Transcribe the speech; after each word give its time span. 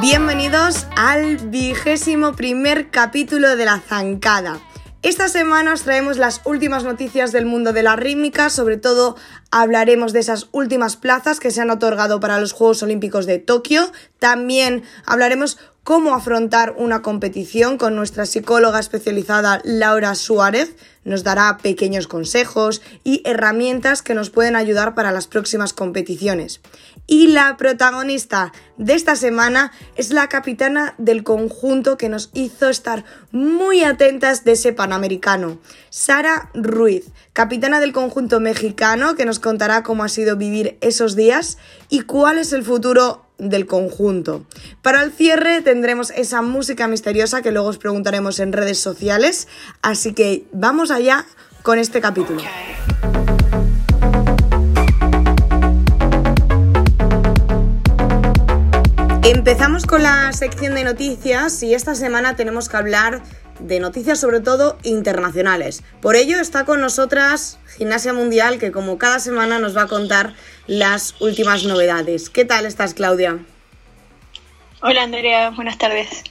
Bienvenidos 0.00 0.86
al 0.96 1.36
vigésimo 1.36 2.32
primer 2.34 2.90
capítulo 2.90 3.56
de 3.56 3.64
La 3.64 3.80
Zancada. 3.80 4.58
Esta 5.04 5.28
semana 5.28 5.74
os 5.74 5.82
traemos 5.82 6.16
las 6.16 6.40
últimas 6.46 6.82
noticias 6.82 7.30
del 7.30 7.44
mundo 7.44 7.74
de 7.74 7.82
la 7.82 7.94
rítmica, 7.94 8.48
sobre 8.48 8.78
todo 8.78 9.16
hablaremos 9.50 10.14
de 10.14 10.20
esas 10.20 10.48
últimas 10.50 10.96
plazas 10.96 11.40
que 11.40 11.50
se 11.50 11.60
han 11.60 11.68
otorgado 11.68 12.20
para 12.20 12.40
los 12.40 12.52
Juegos 12.52 12.82
Olímpicos 12.82 13.26
de 13.26 13.38
Tokio, 13.38 13.92
también 14.18 14.82
hablaremos 15.04 15.58
cómo 15.82 16.14
afrontar 16.14 16.74
una 16.78 17.02
competición 17.02 17.76
con 17.76 17.94
nuestra 17.94 18.24
psicóloga 18.24 18.80
especializada 18.80 19.60
Laura 19.64 20.14
Suárez. 20.14 20.74
Nos 21.04 21.22
dará 21.22 21.58
pequeños 21.58 22.08
consejos 22.08 22.80
y 23.04 23.20
herramientas 23.26 24.00
que 24.00 24.14
nos 24.14 24.30
pueden 24.30 24.56
ayudar 24.56 24.94
para 24.94 25.12
las 25.12 25.26
próximas 25.26 25.74
competiciones. 25.74 26.62
Y 27.06 27.28
la 27.28 27.56
protagonista 27.56 28.52
de 28.78 28.94
esta 28.94 29.14
semana 29.14 29.72
es 29.96 30.10
la 30.10 30.28
capitana 30.28 30.94
del 30.96 31.22
conjunto 31.22 31.98
que 31.98 32.08
nos 32.08 32.30
hizo 32.32 32.68
estar 32.68 33.04
muy 33.30 33.84
atentas 33.84 34.44
de 34.44 34.52
ese 34.52 34.72
panamericano, 34.72 35.58
Sara 35.90 36.50
Ruiz, 36.54 37.04
capitana 37.34 37.80
del 37.80 37.92
conjunto 37.92 38.40
mexicano 38.40 39.16
que 39.16 39.26
nos 39.26 39.38
contará 39.38 39.82
cómo 39.82 40.02
ha 40.02 40.08
sido 40.08 40.36
vivir 40.36 40.78
esos 40.80 41.14
días 41.14 41.58
y 41.90 42.00
cuál 42.00 42.38
es 42.38 42.52
el 42.54 42.64
futuro 42.64 43.26
del 43.36 43.66
conjunto. 43.66 44.46
Para 44.80 45.02
el 45.02 45.12
cierre 45.12 45.60
tendremos 45.60 46.10
esa 46.10 46.40
música 46.40 46.88
misteriosa 46.88 47.42
que 47.42 47.52
luego 47.52 47.68
os 47.68 47.78
preguntaremos 47.78 48.40
en 48.40 48.52
redes 48.52 48.78
sociales, 48.78 49.48
así 49.82 50.14
que 50.14 50.46
vamos 50.52 50.90
allá 50.90 51.26
con 51.62 51.78
este 51.78 52.00
capítulo. 52.00 52.42
Empezamos 59.24 59.86
con 59.86 60.02
la 60.02 60.30
sección 60.34 60.74
de 60.74 60.84
noticias 60.84 61.62
y 61.62 61.72
esta 61.72 61.94
semana 61.94 62.36
tenemos 62.36 62.68
que 62.68 62.76
hablar 62.76 63.22
de 63.58 63.80
noticias 63.80 64.20
sobre 64.20 64.40
todo 64.40 64.76
internacionales. 64.82 65.82
Por 66.02 66.14
ello 66.14 66.38
está 66.38 66.66
con 66.66 66.82
nosotras 66.82 67.58
Gimnasia 67.78 68.12
Mundial 68.12 68.58
que 68.58 68.70
como 68.70 68.98
cada 68.98 69.20
semana 69.20 69.58
nos 69.58 69.74
va 69.74 69.84
a 69.84 69.86
contar 69.86 70.34
las 70.66 71.18
últimas 71.22 71.64
novedades. 71.64 72.28
¿Qué 72.28 72.44
tal 72.44 72.66
estás 72.66 72.92
Claudia? 72.92 73.38
Hola 74.82 75.04
Andrea, 75.04 75.48
buenas 75.52 75.78
tardes. 75.78 76.22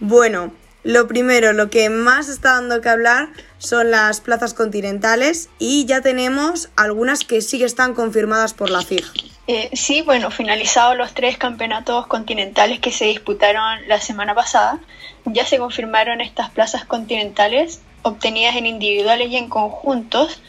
Bueno, 0.00 0.52
lo 0.82 1.06
primero, 1.06 1.52
lo 1.52 1.70
que 1.70 1.90
más 1.90 2.28
está 2.28 2.54
dando 2.54 2.80
que 2.80 2.88
hablar 2.88 3.28
son 3.58 3.92
las 3.92 4.20
plazas 4.20 4.52
continentales 4.52 5.48
y 5.60 5.84
ya 5.84 6.00
tenemos 6.00 6.70
algunas 6.74 7.20
que 7.20 7.40
sí 7.40 7.62
están 7.62 7.94
confirmadas 7.94 8.52
por 8.52 8.68
la 8.68 8.82
FIG. 8.82 9.31
Eh, 9.48 9.70
sí, 9.72 10.02
bueno, 10.02 10.30
finalizados 10.30 10.96
los 10.96 11.14
tres 11.14 11.36
campeonatos 11.36 12.06
continentales 12.06 12.78
que 12.78 12.92
se 12.92 13.06
disputaron 13.06 13.88
la 13.88 14.00
semana 14.00 14.34
pasada, 14.34 14.78
ya 15.24 15.44
se 15.44 15.58
confirmaron 15.58 16.20
estas 16.20 16.50
plazas 16.50 16.84
continentales 16.84 17.82
obtenidas 18.02 18.54
en 18.54 18.66
individuales 18.66 19.30
y 19.30 19.36
en 19.36 19.48
conjuntos 19.48 20.40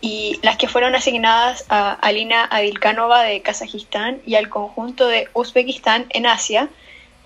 y 0.00 0.38
las 0.42 0.56
que 0.56 0.68
fueron 0.68 0.94
asignadas 0.94 1.66
a 1.68 1.92
Alina 1.92 2.44
Adilkanova 2.44 3.22
de 3.22 3.42
Kazajistán 3.42 4.22
y 4.24 4.36
al 4.36 4.48
conjunto 4.48 5.06
de 5.06 5.28
Uzbekistán 5.34 6.06
en 6.08 6.24
Asia, 6.24 6.70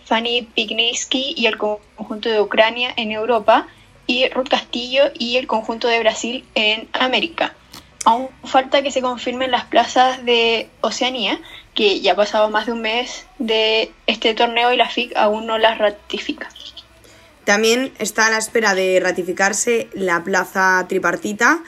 Fanny 0.04 0.42
Pigninsky 0.42 1.34
y 1.36 1.46
el 1.46 1.56
conjunto 1.56 2.28
de 2.28 2.40
Ucrania 2.40 2.92
en 2.96 3.12
Europa 3.12 3.68
y 4.08 4.28
Ruth 4.30 4.48
Castillo 4.48 5.04
y 5.16 5.36
el 5.36 5.46
conjunto 5.46 5.86
de 5.86 6.00
Brasil 6.00 6.44
en 6.56 6.88
América. 6.92 7.54
Aún 8.04 8.28
falta 8.44 8.82
que 8.82 8.90
se 8.90 9.00
confirmen 9.00 9.50
las 9.50 9.64
plazas 9.64 10.24
de 10.24 10.68
Oceanía, 10.82 11.40
que 11.74 12.00
ya 12.00 12.12
ha 12.12 12.16
pasado 12.16 12.50
más 12.50 12.66
de 12.66 12.72
un 12.72 12.82
mes 12.82 13.26
de 13.38 13.90
este 14.06 14.34
torneo 14.34 14.72
y 14.72 14.76
la 14.76 14.88
FIC 14.88 15.16
aún 15.16 15.46
no 15.46 15.58
las 15.58 15.78
ratifica. 15.78 16.48
También 17.44 17.92
está 17.98 18.26
a 18.26 18.30
la 18.30 18.38
espera 18.38 18.74
de 18.74 19.00
ratificarse 19.00 19.88
la 19.92 20.22
plaza 20.24 20.84
tripartita, 20.88 21.62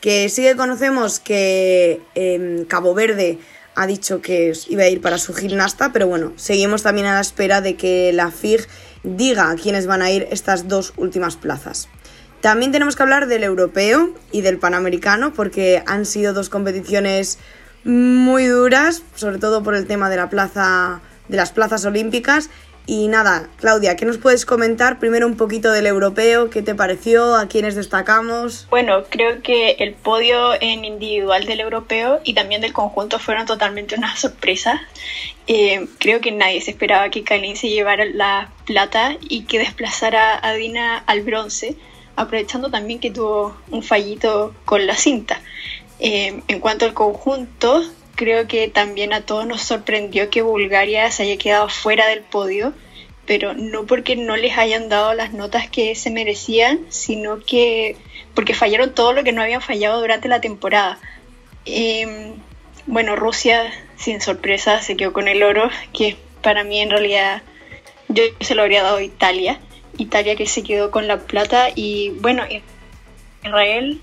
que 0.00 0.28
sí 0.28 0.42
que 0.42 0.56
conocemos 0.56 1.20
que 1.20 2.00
em, 2.14 2.64
Cabo 2.64 2.94
Verde 2.94 3.38
ha 3.74 3.86
dicho 3.86 4.20
que 4.20 4.52
iba 4.68 4.82
a 4.82 4.88
ir 4.88 5.00
para 5.00 5.18
su 5.18 5.34
gimnasta, 5.34 5.92
pero 5.92 6.08
bueno, 6.08 6.32
seguimos 6.36 6.82
también 6.82 7.06
a 7.06 7.14
la 7.14 7.20
espera 7.20 7.60
de 7.60 7.76
que 7.76 8.12
la 8.12 8.30
FIG 8.30 8.66
diga 9.02 9.54
quiénes 9.56 9.86
van 9.86 10.02
a 10.02 10.10
ir 10.10 10.26
estas 10.30 10.68
dos 10.68 10.92
últimas 10.96 11.36
plazas. 11.36 11.88
También 12.40 12.72
tenemos 12.72 12.96
que 12.96 13.02
hablar 13.02 13.26
del 13.26 13.44
europeo 13.44 14.14
y 14.32 14.40
del 14.40 14.58
panamericano 14.58 15.32
porque 15.32 15.82
han 15.86 16.06
sido 16.06 16.32
dos 16.32 16.48
competiciones 16.48 17.38
muy 17.84 18.46
duras, 18.46 19.02
sobre 19.14 19.38
todo 19.38 19.62
por 19.62 19.74
el 19.74 19.86
tema 19.86 20.08
de 20.10 20.16
la 20.16 20.30
plaza 20.30 21.00
de 21.28 21.36
las 21.36 21.52
plazas 21.52 21.84
olímpicas 21.84 22.50
y 22.86 23.06
nada, 23.06 23.48
Claudia, 23.58 23.94
¿qué 23.94 24.04
nos 24.04 24.18
puedes 24.18 24.44
comentar 24.44 24.98
primero 24.98 25.24
un 25.26 25.36
poquito 25.36 25.70
del 25.70 25.86
europeo? 25.86 26.50
¿Qué 26.50 26.60
te 26.60 26.74
pareció? 26.74 27.36
¿A 27.36 27.46
quiénes 27.46 27.76
destacamos? 27.76 28.66
Bueno, 28.68 29.04
creo 29.08 29.42
que 29.42 29.76
el 29.78 29.94
podio 29.94 30.60
en 30.60 30.84
individual 30.84 31.46
del 31.46 31.60
europeo 31.60 32.20
y 32.24 32.34
también 32.34 32.60
del 32.60 32.72
conjunto 32.72 33.20
fueron 33.20 33.46
totalmente 33.46 33.94
una 33.94 34.16
sorpresa. 34.16 34.82
Eh, 35.46 35.86
creo 35.98 36.20
que 36.20 36.32
nadie 36.32 36.60
se 36.62 36.72
esperaba 36.72 37.10
que 37.10 37.22
Kalin 37.22 37.56
se 37.56 37.68
llevara 37.68 38.04
la 38.06 38.50
plata 38.66 39.16
y 39.20 39.44
que 39.44 39.60
desplazara 39.60 40.40
a 40.42 40.52
Dina 40.54 40.98
al 41.06 41.20
bronce 41.20 41.76
aprovechando 42.20 42.70
también 42.70 43.00
que 43.00 43.10
tuvo 43.10 43.56
un 43.70 43.82
fallito 43.82 44.54
con 44.64 44.86
la 44.86 44.96
cinta. 44.96 45.40
Eh, 45.98 46.42
en 46.48 46.60
cuanto 46.60 46.84
al 46.84 46.94
conjunto, 46.94 47.82
creo 48.14 48.46
que 48.46 48.68
también 48.68 49.12
a 49.12 49.22
todos 49.22 49.46
nos 49.46 49.62
sorprendió 49.62 50.30
que 50.30 50.42
Bulgaria 50.42 51.10
se 51.10 51.22
haya 51.24 51.38
quedado 51.38 51.68
fuera 51.68 52.06
del 52.06 52.20
podio, 52.20 52.72
pero 53.26 53.54
no 53.54 53.86
porque 53.86 54.16
no 54.16 54.36
les 54.36 54.58
hayan 54.58 54.88
dado 54.88 55.14
las 55.14 55.32
notas 55.32 55.68
que 55.68 55.94
se 55.94 56.10
merecían, 56.10 56.80
sino 56.88 57.40
que 57.40 57.96
porque 58.34 58.54
fallaron 58.54 58.94
todo 58.94 59.12
lo 59.12 59.24
que 59.24 59.32
no 59.32 59.42
habían 59.42 59.62
fallado 59.62 60.00
durante 60.00 60.28
la 60.28 60.40
temporada. 60.40 60.98
Eh, 61.64 62.34
bueno, 62.86 63.16
Rusia, 63.16 63.72
sin 63.96 64.20
sorpresa, 64.20 64.82
se 64.82 64.96
quedó 64.96 65.12
con 65.12 65.28
el 65.28 65.42
oro, 65.42 65.70
que 65.92 66.16
para 66.42 66.64
mí 66.64 66.80
en 66.80 66.90
realidad 66.90 67.42
yo 68.08 68.24
se 68.40 68.54
lo 68.54 68.62
habría 68.62 68.82
dado 68.82 68.96
a 68.96 69.02
Italia. 69.02 69.60
Italia 70.00 70.36
que 70.36 70.46
se 70.46 70.62
quedó 70.62 70.90
con 70.90 71.06
la 71.06 71.18
plata 71.18 71.68
y 71.74 72.10
bueno, 72.20 72.42
Israel 73.44 74.00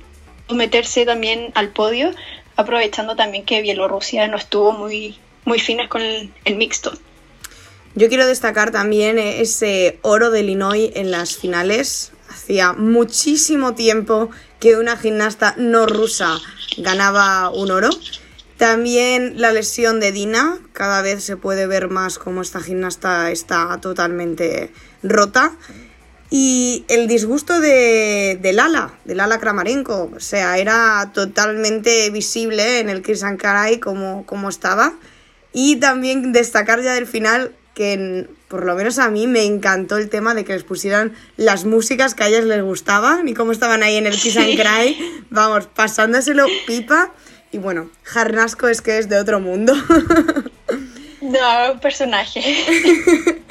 meterse 0.49 1.05
también 1.05 1.51
al 1.55 1.69
podio, 1.69 2.11
aprovechando 2.55 3.15
también 3.15 3.45
que 3.45 3.61
Bielorrusia 3.61 4.27
no 4.27 4.37
estuvo 4.37 4.71
muy, 4.71 5.17
muy 5.45 5.59
finas 5.59 5.87
con 5.87 6.01
el, 6.01 6.55
mixto. 6.55 6.93
Yo 7.95 8.09
quiero 8.09 8.27
destacar 8.27 8.71
también 8.71 9.17
ese 9.17 9.99
oro 10.03 10.29
de 10.29 10.41
Illinois 10.41 10.91
en 10.95 11.11
las 11.11 11.35
finales. 11.35 12.11
Hacía 12.29 12.73
muchísimo 12.73 13.73
tiempo 13.73 14.29
que 14.59 14.77
una 14.77 14.97
gimnasta 14.97 15.55
no 15.57 15.85
rusa 15.85 16.37
ganaba 16.77 17.49
un 17.49 17.71
oro. 17.71 17.89
También 18.57 19.39
la 19.39 19.51
lesión 19.51 19.99
de 19.99 20.11
Dina, 20.11 20.57
cada 20.73 21.01
vez 21.01 21.23
se 21.23 21.37
puede 21.37 21.67
ver 21.67 21.89
más 21.89 22.17
cómo 22.17 22.41
esta 22.41 22.59
gimnasta 22.59 23.29
está 23.31 23.79
totalmente 23.81 24.71
rota. 25.03 25.53
Y 26.29 26.83
el 26.89 27.07
disgusto 27.07 27.61
de, 27.61 28.37
de 28.41 28.53
Lala, 28.53 28.93
de 29.05 29.15
Lala 29.15 29.39
Kramarenko, 29.39 30.11
o 30.13 30.19
sea, 30.19 30.57
era 30.57 31.11
totalmente 31.13 32.09
visible 32.09 32.79
en 32.79 32.89
el 32.89 33.01
Kirsan 33.01 33.37
Karai 33.37 33.79
como, 33.79 34.25
como 34.25 34.49
estaba. 34.49 34.93
Y 35.53 35.77
también 35.77 36.33
destacar 36.33 36.81
ya 36.81 36.93
del 36.93 37.07
final 37.07 37.55
que 37.73 38.27
por 38.47 38.65
lo 38.65 38.75
menos 38.75 38.97
a 38.97 39.09
mí 39.09 39.27
me 39.27 39.43
encantó 39.45 39.97
el 39.97 40.09
tema 40.09 40.33
de 40.33 40.43
que 40.43 40.53
les 40.53 40.63
pusieran 40.63 41.13
las 41.37 41.63
músicas 41.63 42.15
que 42.15 42.23
a 42.23 42.27
ellas 42.27 42.45
les 42.45 42.63
gustaban 42.63 43.27
y 43.27 43.33
cómo 43.33 43.51
estaban 43.51 43.83
ahí 43.83 43.97
en 43.97 44.07
el 44.07 44.19
Kiss 44.19 44.38
and 44.38 44.55
Cry, 44.55 44.97
vamos, 45.29 45.67
pasándoselo 45.67 46.47
pipa. 46.65 47.11
Y 47.51 47.59
bueno, 47.59 47.89
Jarnasco 48.03 48.67
es 48.67 48.81
que 48.81 48.97
es 48.97 49.09
de 49.09 49.19
otro 49.19 49.39
mundo. 49.39 49.73
No, 51.19 51.79
personaje. 51.81 52.41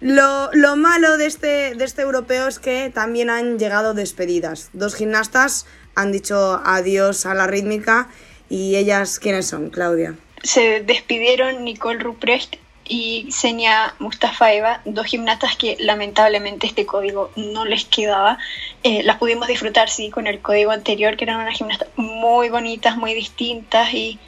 Lo, 0.00 0.50
lo, 0.52 0.76
malo 0.76 1.18
de 1.18 1.26
este, 1.26 1.74
de 1.74 1.84
este 1.84 2.02
europeo 2.02 2.48
es 2.48 2.58
que 2.58 2.90
también 2.90 3.28
han 3.28 3.58
llegado 3.58 3.92
despedidas. 3.92 4.70
Dos 4.72 4.94
gimnastas 4.94 5.66
han 5.94 6.10
dicho 6.10 6.60
adiós 6.64 7.26
a 7.26 7.34
la 7.34 7.46
rítmica 7.46 8.08
y 8.48 8.76
ellas, 8.76 9.18
¿quiénes 9.18 9.46
son, 9.46 9.68
Claudia? 9.68 10.14
Se 10.42 10.80
despidieron 10.80 11.64
Nicole 11.64 11.98
Ruprecht 11.98 12.56
y 12.90 13.30
Senia 13.30 13.94
Mustafaeva, 13.98 14.80
dos 14.84 15.06
gimnastas 15.06 15.54
que 15.54 15.76
lamentablemente 15.78 16.66
este 16.66 16.86
código 16.86 17.30
no 17.36 17.64
les 17.64 17.84
quedaba. 17.84 18.38
Eh, 18.82 19.02
las 19.04 19.18
pudimos 19.18 19.46
disfrutar, 19.46 19.88
sí, 19.88 20.10
con 20.10 20.26
el 20.26 20.40
código 20.40 20.72
anterior, 20.72 21.16
que 21.16 21.24
eran 21.24 21.40
unas 21.40 21.56
gimnastas 21.56 21.88
muy 21.96 22.48
bonitas, 22.48 22.96
muy 22.96 23.14
distintas 23.14 23.94
y, 23.94 24.18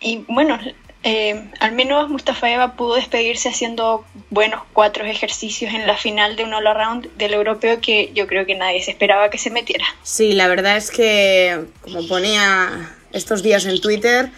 y 0.00 0.24
bueno, 0.28 0.58
eh, 1.04 1.44
al 1.60 1.72
menos 1.72 2.08
Mustafa 2.08 2.50
Eva 2.50 2.74
pudo 2.74 2.96
despedirse 2.96 3.50
haciendo 3.50 4.04
buenos 4.30 4.62
cuatro 4.72 5.04
ejercicios 5.04 5.72
en 5.72 5.86
la 5.86 5.96
final 5.96 6.34
de 6.34 6.44
un 6.44 6.54
all 6.54 6.66
around 6.66 7.14
del 7.16 7.34
europeo 7.34 7.80
que 7.80 8.10
yo 8.14 8.26
creo 8.26 8.46
que 8.46 8.54
nadie 8.54 8.82
se 8.82 8.90
esperaba 8.90 9.30
que 9.30 9.38
se 9.38 9.50
metiera. 9.50 9.84
Sí, 10.02 10.32
la 10.32 10.48
verdad 10.48 10.76
es 10.76 10.90
que, 10.90 11.66
como 11.82 12.08
ponía 12.08 12.96
estos 13.12 13.42
días 13.42 13.64
en 13.66 13.80
Twitter. 13.80 14.30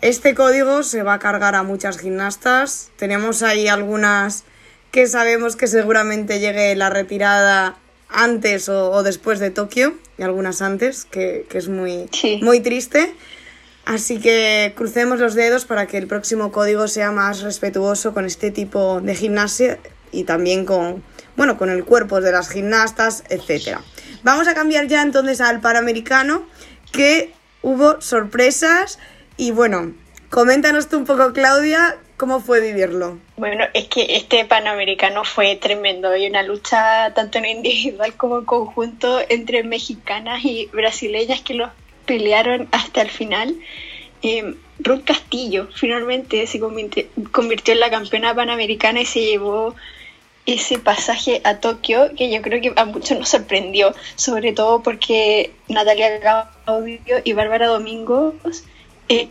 Este 0.00 0.34
código 0.34 0.82
se 0.82 1.02
va 1.02 1.14
a 1.14 1.18
cargar 1.18 1.54
a 1.54 1.62
muchas 1.62 1.98
gimnastas. 1.98 2.90
Tenemos 2.96 3.42
ahí 3.42 3.68
algunas 3.68 4.44
que 4.90 5.06
sabemos 5.06 5.56
que 5.56 5.66
seguramente 5.66 6.40
llegue 6.40 6.74
la 6.76 6.90
retirada 6.90 7.76
antes 8.08 8.68
o, 8.68 9.02
después 9.02 9.40
de 9.40 9.50
Tokio, 9.50 9.94
y 10.18 10.22
algunas 10.22 10.62
antes, 10.62 11.04
que, 11.04 11.46
es 11.52 11.68
muy, 11.68 12.08
muy 12.40 12.60
triste. 12.60 13.12
Así 13.84 14.18
que 14.18 14.72
crucemos 14.76 15.18
los 15.18 15.34
dedos 15.34 15.66
para 15.66 15.86
que 15.86 15.98
el 15.98 16.06
próximo 16.06 16.52
código 16.52 16.88
sea 16.88 17.10
más 17.10 17.42
respetuoso 17.42 18.14
con 18.14 18.24
este 18.24 18.50
tipo 18.50 19.00
de 19.00 19.14
gimnasia 19.14 19.78
y 20.10 20.24
también 20.24 20.64
con, 20.64 21.02
bueno, 21.36 21.58
con 21.58 21.68
el 21.68 21.84
cuerpo 21.84 22.20
de 22.20 22.32
las 22.32 22.48
gimnastas, 22.48 23.24
etc. 23.28 23.78
Vamos 24.22 24.48
a 24.48 24.54
cambiar 24.54 24.86
ya 24.86 25.02
entonces 25.02 25.40
al 25.40 25.60
Panamericano, 25.60 26.46
que 26.92 27.32
hubo 27.60 28.00
sorpresas 28.00 28.98
y 29.36 29.50
bueno, 29.50 29.92
coméntanos 30.30 30.88
tú 30.88 30.96
un 30.96 31.04
poco, 31.04 31.32
Claudia, 31.32 31.98
cómo 32.16 32.40
fue 32.40 32.60
vivirlo. 32.60 33.18
Bueno, 33.36 33.64
es 33.74 33.88
que 33.88 34.16
este 34.16 34.46
Panamericano 34.46 35.24
fue 35.24 35.56
tremendo 35.56 36.16
y 36.16 36.26
una 36.26 36.42
lucha 36.42 37.12
tanto 37.14 37.38
en 37.38 37.46
individual 37.46 38.14
como 38.14 38.38
en 38.38 38.44
conjunto 38.46 39.20
entre 39.28 39.62
mexicanas 39.62 40.42
y 40.44 40.70
brasileñas 40.72 41.42
que 41.42 41.54
los 41.54 41.70
pelearon 42.06 42.68
hasta 42.72 43.02
el 43.02 43.10
final. 43.10 43.54
Eh, 44.22 44.54
Ruth 44.78 45.04
Castillo 45.04 45.68
finalmente 45.74 46.46
se 46.46 46.58
convirtió 46.58 47.74
en 47.74 47.80
la 47.80 47.90
campeona 47.90 48.34
panamericana 48.34 49.00
y 49.00 49.06
se 49.06 49.20
llevó 49.20 49.74
ese 50.46 50.78
pasaje 50.78 51.40
a 51.44 51.58
Tokio 51.58 52.10
que 52.16 52.30
yo 52.30 52.42
creo 52.42 52.60
que 52.60 52.72
a 52.76 52.84
muchos 52.84 53.18
nos 53.18 53.28
sorprendió, 53.28 53.94
sobre 54.16 54.52
todo 54.52 54.82
porque 54.82 55.52
Natalia 55.68 56.48
Gaudio 56.66 57.22
y 57.24 57.32
Bárbara 57.32 57.66
Domingos 57.68 58.34
eh, 59.08 59.28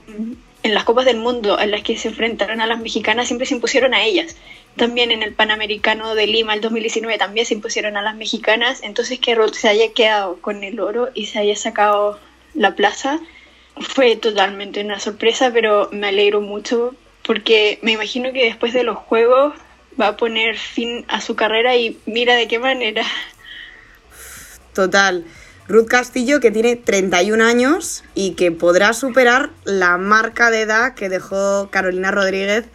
en 0.64 0.74
las 0.74 0.86
Copas 0.86 1.06
del 1.06 1.18
Mundo 1.18 1.60
en 1.60 1.72
las 1.72 1.84
que 1.84 1.98
se 1.98 2.08
enfrentaron 2.08 2.62
a 2.62 2.68
las 2.68 2.80
mexicanas 2.80 3.28
siempre 3.28 3.46
se 3.46 3.56
impusieron 3.56 3.94
a 3.94 4.04
ellas. 4.04 4.36
También 4.76 5.12
en 5.12 5.22
el 5.22 5.34
Panamericano 5.34 6.16
de 6.16 6.26
Lima 6.26 6.56
el 6.56 6.62
2019 6.62 7.18
también 7.20 7.46
se 7.46 7.54
impusieron 7.54 7.96
a 7.96 8.02
las 8.02 8.16
mexicanas, 8.16 8.82
entonces 8.82 9.20
que 9.20 9.36
Ruth 9.36 9.54
se 9.54 9.68
haya 9.68 9.94
quedado 9.94 10.38
con 10.42 10.64
el 10.64 10.80
oro 10.80 11.10
y 11.14 11.28
se 11.28 11.38
haya 11.38 11.56
sacado 11.56 12.18
la 12.54 12.76
plaza 12.76 13.20
fue 13.80 14.16
totalmente 14.16 14.82
una 14.82 15.00
sorpresa, 15.00 15.52
pero 15.52 15.90
me 15.92 16.08
alegro 16.08 16.42
mucho 16.42 16.96
porque 17.26 17.80
me 17.82 17.94
imagino 17.94 18.32
que 18.34 18.46
después 18.46 18.74
de 18.74 18.84
los 18.84 18.98
Juegos 18.98 19.54
va 20.00 20.08
a 20.10 20.18
poner 20.18 20.58
fin 20.58 21.06
a 21.08 21.22
su 21.22 21.36
carrera 21.36 21.76
y 21.76 22.00
mira 22.06 22.36
de 22.36 22.48
qué 22.48 22.60
manera. 22.60 23.04
Total. 24.74 25.26
Ruth 25.68 25.88
Castillo, 25.88 26.42
que 26.42 26.52
tiene 26.52 26.76
31 26.76 27.44
años 27.44 28.04
y 28.16 28.32
que 28.32 28.52
podrá 28.52 28.94
superar 28.94 29.52
la 29.64 29.98
marca 29.98 30.50
de 30.50 30.62
edad 30.62 30.94
que 30.94 31.08
dejó 31.08 31.70
Carolina 31.72 32.12
Rodríguez 32.12 32.66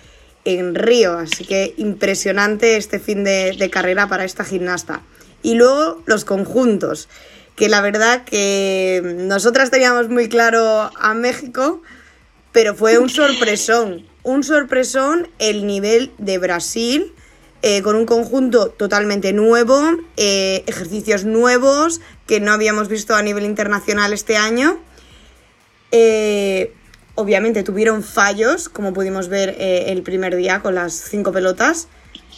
en 0.45 0.75
Río. 0.75 1.19
Así 1.19 1.45
que 1.45 1.75
impresionante 1.77 2.77
este 2.77 2.99
fin 2.99 3.25
de, 3.25 3.53
de 3.53 3.71
carrera 3.71 4.09
para 4.09 4.25
esta 4.25 4.45
gimnasta. 4.45 5.03
Y 5.43 5.55
luego 5.55 6.03
los 6.07 6.25
conjuntos, 6.25 7.09
que 7.59 7.69
la 7.69 7.81
verdad 7.81 8.25
que 8.25 9.03
nosotras 9.05 9.71
teníamos 9.71 10.09
muy 10.09 10.29
claro 10.29 10.91
a 10.99 11.15
México, 11.15 11.83
pero 12.53 12.75
fue 12.75 12.99
un 12.99 13.11
sorpresón 13.11 14.07
un 14.29 14.45
sorpresón 14.45 15.29
el 15.39 15.67
nivel 15.67 16.13
de 16.19 16.37
Brasil, 16.37 17.15
eh, 17.63 17.81
con 17.83 17.97
un 17.97 18.05
conjunto 18.05 18.69
totalmente 18.69 19.33
nuevo, 19.33 19.81
eh, 20.19 20.65
ejercicios 20.67 21.25
nuevos 21.25 22.03
que 22.27 22.39
no 22.39 22.53
habíamos 22.53 22.89
visto 22.89 23.17
a 23.17 23.23
nivel 23.23 23.45
internacional 23.45 24.13
este 24.13 24.37
año. 24.37 24.79
Eh, 25.93 26.75
obviamente 27.15 27.63
tuvieron 27.63 28.03
fallos, 28.03 28.69
como 28.69 28.93
pudimos 28.93 29.29
ver 29.29 29.57
el 29.59 30.03
primer 30.03 30.37
día 30.37 30.61
con 30.61 30.75
las 30.75 30.93
cinco 30.93 31.33
pelotas, 31.33 31.89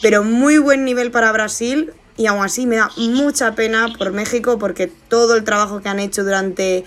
pero 0.01 0.23
muy 0.23 0.59
buen 0.59 0.85
nivel 0.85 1.11
para 1.11 1.31
Brasil 1.33 1.93
y 2.17 2.27
aún 2.27 2.43
así 2.43 2.65
me 2.65 2.77
da 2.77 2.89
mucha 2.97 3.55
pena 3.55 3.93
por 3.97 4.11
México 4.11 4.59
porque 4.59 4.87
todo 4.87 5.35
el 5.35 5.43
trabajo 5.43 5.81
que 5.81 5.89
han 5.89 5.99
hecho 5.99 6.23
durante 6.23 6.85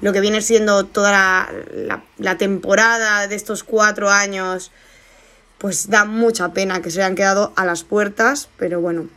lo 0.00 0.12
que 0.12 0.20
viene 0.20 0.42
siendo 0.42 0.84
toda 0.84 1.50
la, 2.18 2.38
temporada 2.38 3.26
de 3.28 3.34
estos 3.34 3.64
cuatro 3.64 4.10
años, 4.10 4.70
pues 5.58 5.88
da 5.88 6.04
mucha 6.04 6.52
pena 6.52 6.82
que 6.82 6.90
se 6.90 7.02
hayan 7.02 7.14
quedado 7.14 7.52
a 7.56 7.64
las 7.64 7.82
puertas, 7.84 8.48
pero 8.58 8.80
bueno. 8.80 9.08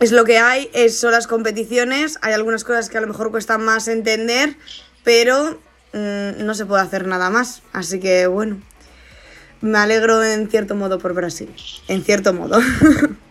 Es 0.00 0.12
lo 0.12 0.24
que 0.24 0.38
hay, 0.38 0.68
es, 0.74 0.98
son 0.98 1.12
las 1.12 1.26
competiciones, 1.26 2.18
hay 2.20 2.34
algunas 2.34 2.64
cosas 2.64 2.90
que 2.90 2.98
a 2.98 3.00
lo 3.00 3.06
mejor 3.06 3.30
cuestan 3.30 3.64
más 3.64 3.88
entender, 3.88 4.56
pero 5.02 5.58
mm, 5.92 6.44
no 6.44 6.54
se 6.54 6.66
puede 6.66 6.82
hacer 6.82 7.06
nada 7.06 7.30
más. 7.30 7.62
Así 7.72 8.00
que 8.00 8.26
bueno, 8.26 8.60
me 9.62 9.78
alegro 9.78 10.22
en 10.22 10.50
cierto 10.50 10.74
modo 10.74 10.98
por 10.98 11.14
Brasil, 11.14 11.48
en 11.88 12.04
cierto 12.04 12.34
modo. 12.34 12.60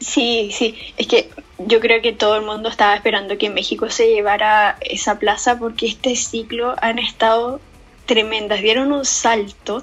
Sí, 0.00 0.50
sí, 0.52 0.76
es 0.96 1.06
que 1.06 1.28
yo 1.58 1.80
creo 1.80 2.00
que 2.00 2.12
todo 2.12 2.36
el 2.36 2.42
mundo 2.42 2.68
estaba 2.68 2.94
esperando 2.94 3.36
que 3.36 3.50
México 3.50 3.90
se 3.90 4.08
llevara 4.08 4.76
esa 4.80 5.18
plaza 5.18 5.58
porque 5.58 5.86
este 5.86 6.14
ciclo 6.14 6.74
han 6.80 6.98
estado 6.98 7.60
tremendas, 8.06 8.62
dieron 8.62 8.92
un 8.92 9.04
salto 9.04 9.82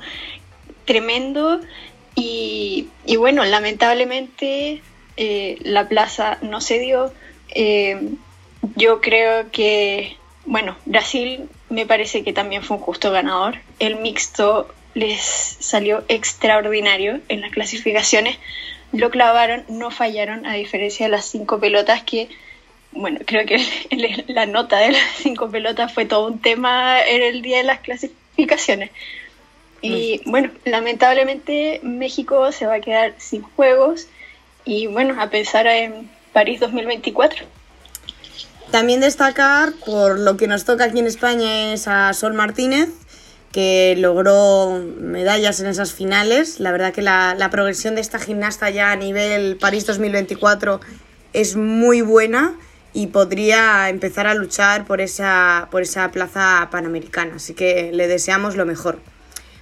tremendo 0.86 1.60
y, 2.16 2.88
bueno, 3.18 3.44
lamentablemente 3.44 4.82
eh, 5.18 5.58
la 5.62 5.90
plaza 5.90 6.38
no 6.42 6.62
se 6.62 6.80
dio. 6.80 7.14
Eh, 7.50 8.10
yo 8.76 9.02
creo 9.02 9.52
que, 9.52 10.16
bueno, 10.46 10.78
Brasil 10.86 11.50
me 11.70 11.86
parece 11.86 12.24
que 12.24 12.32
también 12.32 12.64
fue 12.64 12.78
un 12.78 12.84
justo 12.84 13.12
ganador. 13.12 13.58
El 13.80 13.98
mixto 13.98 14.74
les 14.94 15.22
salió 15.22 16.06
extraordinario 16.08 17.20
en 17.28 17.42
las 17.42 17.52
clasificaciones 17.52 18.38
lo 18.96 19.10
clavaron, 19.10 19.64
no 19.68 19.92
fallaron, 19.92 20.46
a 20.46 20.54
diferencia 20.54 21.06
de 21.06 21.12
las 21.12 21.26
cinco 21.26 21.60
pelotas 21.60 22.04
que, 22.04 22.30
bueno, 22.92 23.20
creo 23.26 23.46
que 23.46 23.58
la 24.28 24.46
nota 24.46 24.80
de 24.80 24.92
las 24.92 25.04
cinco 25.18 25.50
pelotas 25.50 25.94
fue 25.94 26.06
todo 26.06 26.28
un 26.28 26.40
tema 26.40 27.02
en 27.02 27.22
el 27.22 27.42
día 27.42 27.58
de 27.58 27.64
las 27.64 27.80
clasificaciones. 27.80 28.92
Y 29.82 30.22
bueno, 30.26 30.50
lamentablemente 30.64 31.80
México 31.84 32.52
se 32.52 32.66
va 32.66 32.76
a 32.76 32.80
quedar 32.82 33.14
sin 33.18 33.44
juegos 33.44 34.08
y 34.64 34.88
bueno, 34.88 35.22
a 35.22 35.30
pensar 35.30 35.68
en 35.68 36.10
París 36.34 36.60
2024. 36.60 37.46
También 38.72 39.00
destacar, 39.00 39.74
por 39.86 40.20
lo 40.20 40.38
que 40.38 40.48
nos 40.48 40.66
toca 40.66 40.86
aquí 40.86 41.00
en 41.00 41.06
España, 41.06 41.74
es 41.74 41.88
a 41.88 42.12
Sol 42.14 42.34
Martínez, 42.34 42.90
que 43.56 43.96
logró 43.98 44.84
medallas 45.00 45.62
en 45.62 45.68
esas 45.68 45.94
finales. 45.94 46.60
La 46.60 46.74
verdad 46.74 46.92
que 46.92 47.02
la, 47.02 47.48
progresión 47.50 47.96
de 47.96 48.02
esta 48.02 48.20
gimnasta 48.20 48.70
ya 48.70 48.92
a 48.92 48.98
nivel 48.98 49.56
París 49.56 49.86
2024 49.86 50.82
es 51.32 51.56
muy 51.56 52.02
buena 52.02 52.56
y 52.92 53.08
podría 53.08 53.88
empezar 53.88 54.28
a 54.28 54.34
luchar 54.34 54.84
por 54.84 55.00
esa, 55.00 55.70
por 55.72 55.84
esa 55.84 56.12
plaza 56.12 56.68
panamericana. 56.70 57.38
Así 57.38 57.54
que 57.54 57.92
le 57.94 58.10
deseamos 58.10 58.58
lo 58.58 58.66
mejor. 58.66 59.00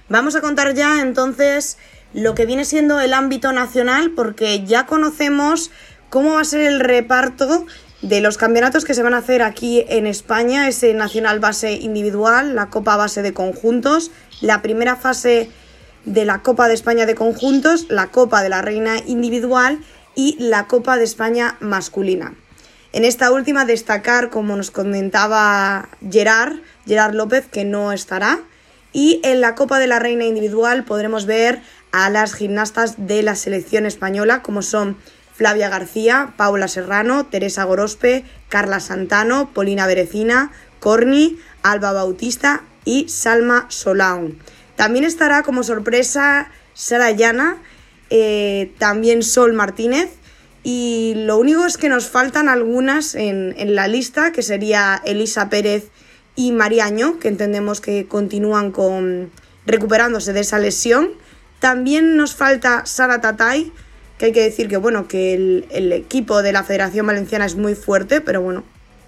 Vamos 0.08 0.34
a 0.34 0.40
contar 0.40 0.74
ya 0.74 1.00
entonces 1.00 1.78
lo 2.14 2.34
que 2.34 2.46
viene 2.46 2.64
siendo 2.64 2.98
el 2.98 3.14
ámbito 3.14 3.52
nacional 3.52 4.10
porque 4.10 4.64
ya 4.64 4.86
conocemos 4.86 5.70
cómo 6.10 6.32
va 6.32 6.40
a 6.40 6.44
ser 6.44 6.62
el 6.62 6.80
reparto 6.80 7.64
de 8.04 8.20
los 8.20 8.36
campeonatos 8.36 8.84
que 8.84 8.92
se 8.92 9.02
van 9.02 9.14
a 9.14 9.18
hacer 9.18 9.40
aquí 9.40 9.86
en 9.88 10.06
España, 10.06 10.68
ese 10.68 10.92
Nacional 10.92 11.40
Base 11.40 11.72
Individual, 11.72 12.54
la 12.54 12.68
Copa 12.68 12.98
Base 12.98 13.22
de 13.22 13.32
Conjuntos, 13.32 14.10
la 14.42 14.60
primera 14.60 14.94
fase 14.94 15.48
de 16.04 16.26
la 16.26 16.42
Copa 16.42 16.68
de 16.68 16.74
España 16.74 17.06
de 17.06 17.14
Conjuntos, 17.14 17.86
la 17.88 18.08
Copa 18.08 18.42
de 18.42 18.50
la 18.50 18.60
Reina 18.60 18.98
Individual 19.06 19.78
y 20.14 20.36
la 20.38 20.66
Copa 20.66 20.98
de 20.98 21.04
España 21.04 21.56
Masculina. 21.60 22.34
En 22.92 23.06
esta 23.06 23.32
última 23.32 23.64
destacar, 23.64 24.28
como 24.28 24.54
nos 24.54 24.70
comentaba 24.70 25.88
Gerard, 26.10 26.56
Gerard 26.86 27.14
López, 27.14 27.46
que 27.50 27.64
no 27.64 27.90
estará. 27.90 28.40
Y 28.92 29.20
en 29.24 29.40
la 29.40 29.54
Copa 29.54 29.78
de 29.78 29.86
la 29.86 29.98
Reina 29.98 30.26
Individual 30.26 30.84
podremos 30.84 31.24
ver 31.24 31.62
a 31.90 32.10
las 32.10 32.34
gimnastas 32.34 33.06
de 33.06 33.22
la 33.22 33.34
selección 33.34 33.86
española, 33.86 34.42
como 34.42 34.60
son 34.60 34.98
Flavia 35.34 35.68
García, 35.68 36.32
Paula 36.36 36.68
Serrano, 36.68 37.26
Teresa 37.26 37.64
Gorospe, 37.64 38.24
Carla 38.48 38.80
Santano, 38.80 39.50
Polina 39.52 39.86
Berecina, 39.86 40.52
Corni, 40.78 41.38
Alba 41.62 41.92
Bautista 41.92 42.62
y 42.84 43.08
Salma 43.08 43.66
Solaun. 43.68 44.38
También 44.76 45.04
estará 45.04 45.42
como 45.42 45.64
sorpresa 45.64 46.50
Sara 46.72 47.10
Llana, 47.10 47.58
eh, 48.10 48.72
también 48.78 49.22
Sol 49.22 49.52
Martínez 49.54 50.10
y 50.62 51.14
lo 51.16 51.36
único 51.38 51.66
es 51.66 51.76
que 51.76 51.88
nos 51.88 52.08
faltan 52.08 52.48
algunas 52.48 53.14
en, 53.14 53.54
en 53.58 53.74
la 53.74 53.88
lista, 53.88 54.32
que 54.32 54.42
sería 54.42 55.02
Elisa 55.04 55.50
Pérez 55.50 55.90
y 56.36 56.52
Mariaño, 56.52 57.18
que 57.18 57.28
entendemos 57.28 57.80
que 57.80 58.06
continúan 58.06 58.70
con 58.72 59.30
recuperándose 59.66 60.32
de 60.32 60.40
esa 60.40 60.58
lesión. 60.58 61.10
También 61.58 62.16
nos 62.16 62.34
falta 62.34 62.86
Sara 62.86 63.20
Tatay, 63.20 63.72
que 64.18 64.26
hay 64.26 64.32
que 64.32 64.42
decir 64.42 64.68
que 64.68 64.76
bueno, 64.76 65.08
que 65.08 65.34
el, 65.34 65.92
equipo 65.92 66.42
de 66.42 66.52
la 66.52 66.64
Federación 66.64 67.06
Valenciana 67.06 67.46
es 67.46 67.56
muy 67.56 67.74
fuerte, 67.74 68.20
pero 68.20 68.40
bueno, 68.42 68.64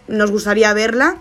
nos 0.09 0.31
gustaría 0.31 0.73
verla. 0.75 1.17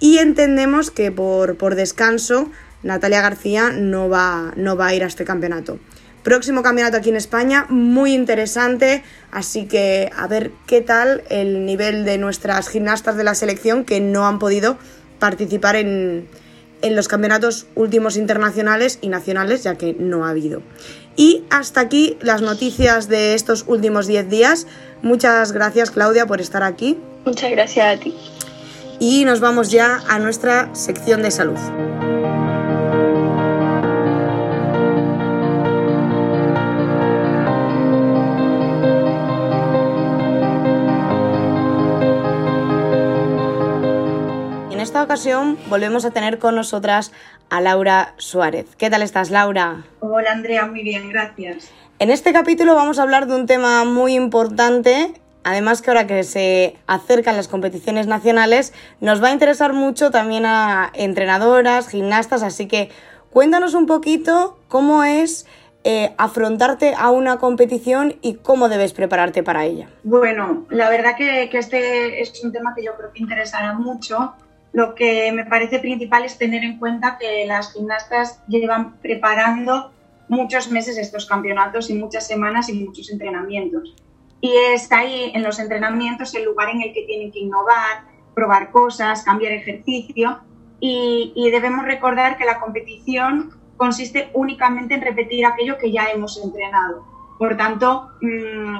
y 0.00 0.18
entendemos 0.18 0.90
que 0.90 1.10
por, 1.10 1.56
por 1.56 1.74
descanso 1.74 2.50
Natalia 2.82 3.20
García 3.20 3.70
no 3.70 4.08
va, 4.08 4.52
no 4.56 4.76
va 4.76 4.88
a 4.88 4.94
ir 4.94 5.02
a 5.02 5.06
este 5.06 5.24
campeonato. 5.24 5.78
Próximo 6.22 6.62
campeonato 6.62 6.96
aquí 6.96 7.10
en 7.10 7.16
España, 7.16 7.66
muy 7.68 8.12
interesante, 8.12 9.02
así 9.30 9.66
que 9.66 10.10
a 10.16 10.26
ver 10.26 10.50
qué 10.66 10.80
tal 10.80 11.22
el 11.30 11.64
nivel 11.64 12.04
de 12.04 12.18
nuestras 12.18 12.68
gimnastas 12.68 13.16
de 13.16 13.24
la 13.24 13.34
selección 13.34 13.84
que 13.84 14.00
no 14.00 14.26
han 14.26 14.38
podido 14.38 14.78
participar 15.18 15.76
en, 15.76 16.28
en 16.82 16.96
los 16.96 17.08
campeonatos 17.08 17.66
últimos 17.74 18.16
internacionales 18.16 18.98
y 19.00 19.08
nacionales, 19.08 19.62
ya 19.62 19.76
que 19.76 19.94
no 19.98 20.26
ha 20.26 20.30
habido. 20.30 20.62
Y 21.18 21.42
hasta 21.50 21.80
aquí 21.80 22.16
las 22.20 22.42
noticias 22.42 23.08
de 23.08 23.34
estos 23.34 23.64
últimos 23.66 24.06
10 24.06 24.30
días. 24.30 24.68
Muchas 25.02 25.50
gracias 25.50 25.90
Claudia 25.90 26.26
por 26.26 26.40
estar 26.40 26.62
aquí. 26.62 26.96
Muchas 27.24 27.50
gracias 27.50 27.98
a 27.98 28.00
ti. 28.00 28.14
Y 29.00 29.24
nos 29.24 29.40
vamos 29.40 29.72
ya 29.72 30.00
a 30.08 30.20
nuestra 30.20 30.72
sección 30.76 31.22
de 31.22 31.32
salud. 31.32 31.58
Ocasión 45.08 45.56
volvemos 45.70 46.04
a 46.04 46.10
tener 46.10 46.38
con 46.38 46.54
nosotras 46.54 47.12
a 47.48 47.62
Laura 47.62 48.12
Suárez. 48.18 48.66
¿Qué 48.76 48.90
tal 48.90 49.00
estás, 49.00 49.30
Laura? 49.30 49.84
Hola, 50.00 50.32
Andrea, 50.32 50.66
muy 50.66 50.82
bien, 50.82 51.08
gracias. 51.08 51.70
En 51.98 52.10
este 52.10 52.34
capítulo 52.34 52.74
vamos 52.74 52.98
a 52.98 53.04
hablar 53.04 53.26
de 53.26 53.34
un 53.34 53.46
tema 53.46 53.86
muy 53.86 54.14
importante. 54.14 55.14
Además 55.44 55.80
que 55.80 55.90
ahora 55.90 56.06
que 56.06 56.24
se 56.24 56.76
acercan 56.86 57.36
las 57.36 57.48
competiciones 57.48 58.06
nacionales, 58.06 58.74
nos 59.00 59.22
va 59.22 59.28
a 59.28 59.32
interesar 59.32 59.72
mucho 59.72 60.10
también 60.10 60.44
a 60.44 60.90
entrenadoras, 60.92 61.88
gimnastas, 61.88 62.42
así 62.42 62.68
que 62.68 62.90
cuéntanos 63.30 63.72
un 63.72 63.86
poquito 63.86 64.58
cómo 64.68 65.04
es 65.04 65.46
eh, 65.84 66.12
afrontarte 66.18 66.92
a 66.94 67.10
una 67.10 67.38
competición 67.38 68.16
y 68.20 68.34
cómo 68.34 68.68
debes 68.68 68.92
prepararte 68.92 69.42
para 69.42 69.64
ella. 69.64 69.88
Bueno, 70.02 70.66
la 70.68 70.90
verdad 70.90 71.16
que, 71.16 71.48
que, 71.50 71.56
este 71.56 72.20
es 72.20 72.44
un 72.44 72.52
tema 72.52 72.74
que 72.76 72.84
yo 72.84 72.94
creo 72.94 73.10
que 73.10 73.20
interesará 73.20 73.72
mucho 73.72 74.34
lo 74.72 74.94
que 74.94 75.32
me 75.32 75.44
parece 75.44 75.78
principal 75.78 76.24
es 76.24 76.38
tener 76.38 76.62
en 76.64 76.78
cuenta 76.78 77.18
que 77.18 77.46
las 77.46 77.72
gimnastas 77.72 78.42
llevan 78.48 78.98
preparando 79.00 79.92
muchos 80.28 80.70
meses 80.70 80.98
estos 80.98 81.26
campeonatos 81.26 81.90
y 81.90 81.94
muchas 81.94 82.26
semanas 82.26 82.68
y 82.68 82.74
muchos 82.74 83.10
entrenamientos. 83.10 83.96
Y 84.40 84.52
es 84.72 84.90
ahí 84.92 85.32
en 85.34 85.42
los 85.42 85.58
entrenamientos 85.58 86.34
el 86.34 86.44
lugar 86.44 86.68
en 86.68 86.82
el 86.82 86.92
que 86.92 87.02
tienen 87.04 87.32
que 87.32 87.40
innovar, 87.40 88.04
probar 88.34 88.70
cosas, 88.70 89.24
cambiar 89.24 89.52
ejercicio 89.52 90.40
y, 90.80 91.50
debemos 91.50 91.84
recordar 91.84 92.36
que 92.36 92.44
la 92.44 92.60
competición 92.60 93.50
consiste 93.76 94.30
únicamente 94.34 94.94
en 94.94 95.02
repetir 95.02 95.44
aquello 95.44 95.76
que 95.78 95.90
ya 95.90 96.06
hemos 96.06 96.42
entrenado. 96.42 97.04
Por 97.38 97.56
tanto, 97.56 98.10
mm, 98.20 98.78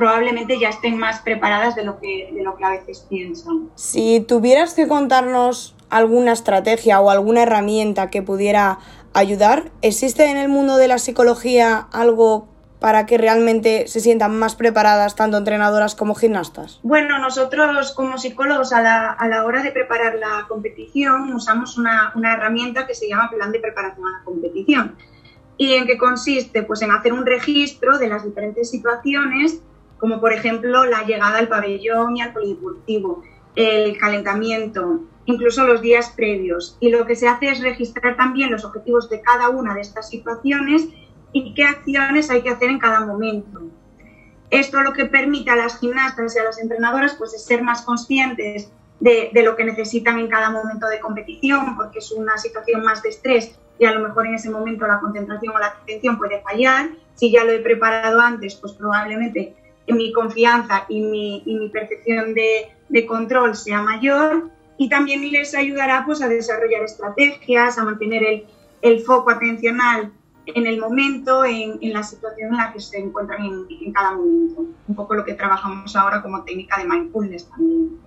probablemente 0.00 0.58
ya 0.58 0.70
estén 0.70 0.96
más 0.96 1.20
preparadas 1.20 1.74
de 1.74 1.84
lo 1.84 2.00
que, 2.00 2.30
de 2.32 2.42
lo 2.42 2.56
que 2.56 2.64
a 2.64 2.70
veces 2.70 3.04
piensan. 3.06 3.68
Si 3.74 4.20
tuvieras 4.20 4.72
que 4.72 4.88
contarnos 4.88 5.76
alguna 5.90 6.32
estrategia 6.32 7.02
o 7.02 7.10
alguna 7.10 7.42
herramienta 7.42 8.08
que 8.08 8.22
pudiera 8.22 8.78
ayudar, 9.12 9.70
¿existe 9.82 10.30
en 10.30 10.38
el 10.38 10.48
mundo 10.48 10.78
de 10.78 10.88
la 10.88 10.96
psicología 10.96 11.86
algo 11.92 12.48
para 12.78 13.04
que 13.04 13.18
realmente 13.18 13.88
se 13.88 14.00
sientan 14.00 14.38
más 14.38 14.54
preparadas 14.54 15.16
tanto 15.16 15.36
entrenadoras 15.36 15.94
como 15.94 16.14
gimnastas? 16.14 16.80
Bueno, 16.82 17.18
nosotros 17.18 17.92
como 17.92 18.16
psicólogos 18.16 18.72
a 18.72 18.80
la, 18.80 19.10
a 19.10 19.28
la 19.28 19.44
hora 19.44 19.62
de 19.62 19.70
preparar 19.70 20.14
la 20.14 20.46
competición 20.48 21.30
usamos 21.34 21.76
una, 21.76 22.12
una, 22.14 22.32
herramienta 22.32 22.86
que 22.86 22.94
se 22.94 23.06
llama 23.06 23.28
plan 23.28 23.52
de 23.52 23.60
preparación 23.60 24.06
a 24.06 24.18
la 24.20 24.24
competición. 24.24 24.96
¿Y 25.58 25.74
en 25.74 25.86
qué 25.86 25.98
consiste? 25.98 26.62
Pues 26.62 26.80
en 26.80 26.90
hacer 26.90 27.12
un 27.12 27.26
registro 27.26 27.98
de 27.98 28.08
las 28.08 28.24
diferentes 28.24 28.70
situaciones 28.70 29.60
como 30.00 30.20
por 30.20 30.32
ejemplo 30.32 30.84
la 30.86 31.04
llegada 31.04 31.38
al 31.38 31.48
pabellón 31.48 32.16
y 32.16 32.22
al 32.22 32.32
polideportivo, 32.32 33.22
el 33.54 33.98
calentamiento, 33.98 35.02
incluso 35.26 35.66
los 35.66 35.82
días 35.82 36.10
previos. 36.16 36.76
Y 36.80 36.90
lo 36.90 37.06
que 37.06 37.16
se 37.16 37.28
hace 37.28 37.50
es 37.50 37.60
registrar 37.60 38.16
también 38.16 38.50
los 38.50 38.64
objetivos 38.64 39.10
de 39.10 39.20
cada 39.20 39.50
una 39.50 39.74
de 39.74 39.82
estas 39.82 40.08
situaciones 40.08 40.88
y 41.32 41.54
qué 41.54 41.64
acciones 41.64 42.30
hay 42.30 42.42
que 42.42 42.50
hacer 42.50 42.70
en 42.70 42.78
cada 42.78 43.04
momento. 43.04 43.60
Esto 44.50 44.80
lo 44.82 44.92
que 44.92 45.04
permite 45.04 45.50
a 45.50 45.56
las 45.56 45.78
gimnastas 45.78 46.34
y 46.34 46.38
a 46.38 46.44
las 46.44 46.58
entrenadoras 46.58 47.14
pues, 47.14 47.34
es 47.34 47.44
ser 47.44 47.62
más 47.62 47.82
conscientes 47.82 48.72
de, 48.98 49.30
de, 49.32 49.42
lo 49.42 49.54
que 49.54 49.64
necesitan 49.64 50.18
en 50.18 50.28
cada 50.28 50.50
momento 50.50 50.88
de 50.88 50.98
competición, 50.98 51.76
porque 51.76 52.00
es 52.00 52.10
una 52.10 52.36
situación 52.36 52.82
más 52.82 53.02
de 53.02 53.10
estrés 53.10 53.58
y 53.78 53.86
a 53.86 53.92
lo 53.92 54.00
mejor 54.00 54.26
en 54.26 54.34
ese 54.34 54.50
momento 54.50 54.86
la 54.86 55.00
concentración 55.00 55.54
o 55.54 55.58
la 55.58 55.68
atención 55.68 56.18
puede 56.18 56.42
fallar. 56.42 56.90
Si 57.14 57.30
ya 57.30 57.44
lo 57.44 57.52
he 57.52 57.60
preparado 57.60 58.20
antes, 58.20 58.56
pues 58.56 58.72
probablemente 58.72 59.54
mi 59.92 60.12
confianza 60.12 60.84
y 60.88 61.00
mi, 61.00 61.42
y 61.46 61.54
mi 61.54 61.68
percepción 61.68 62.34
de, 62.34 62.68
de, 62.88 63.06
control 63.06 63.54
sea 63.54 63.82
mayor 63.82 64.50
y 64.76 64.88
también 64.88 65.30
les 65.30 65.54
ayudará 65.54 66.04
pues, 66.06 66.22
a 66.22 66.28
desarrollar 66.28 66.82
estrategias, 66.82 67.78
a 67.78 67.84
mantener 67.84 68.22
el, 68.22 68.46
el 68.82 69.00
foco 69.00 69.30
atencional 69.30 70.12
en 70.46 70.66
el 70.66 70.80
momento, 70.80 71.44
en, 71.44 71.78
en, 71.80 71.92
la 71.92 72.02
situación 72.02 72.50
en 72.50 72.56
la 72.56 72.72
que 72.72 72.80
se 72.80 72.98
encuentran 72.98 73.44
en, 73.44 73.66
en, 73.86 73.92
cada 73.92 74.12
momento. 74.12 74.64
Un 74.88 74.94
poco 74.94 75.14
lo 75.14 75.24
que 75.24 75.34
trabajamos 75.34 75.94
ahora 75.96 76.22
como 76.22 76.42
técnica 76.44 76.78
de 76.78 76.88
mindfulness 76.88 77.48
también. 77.48 77.98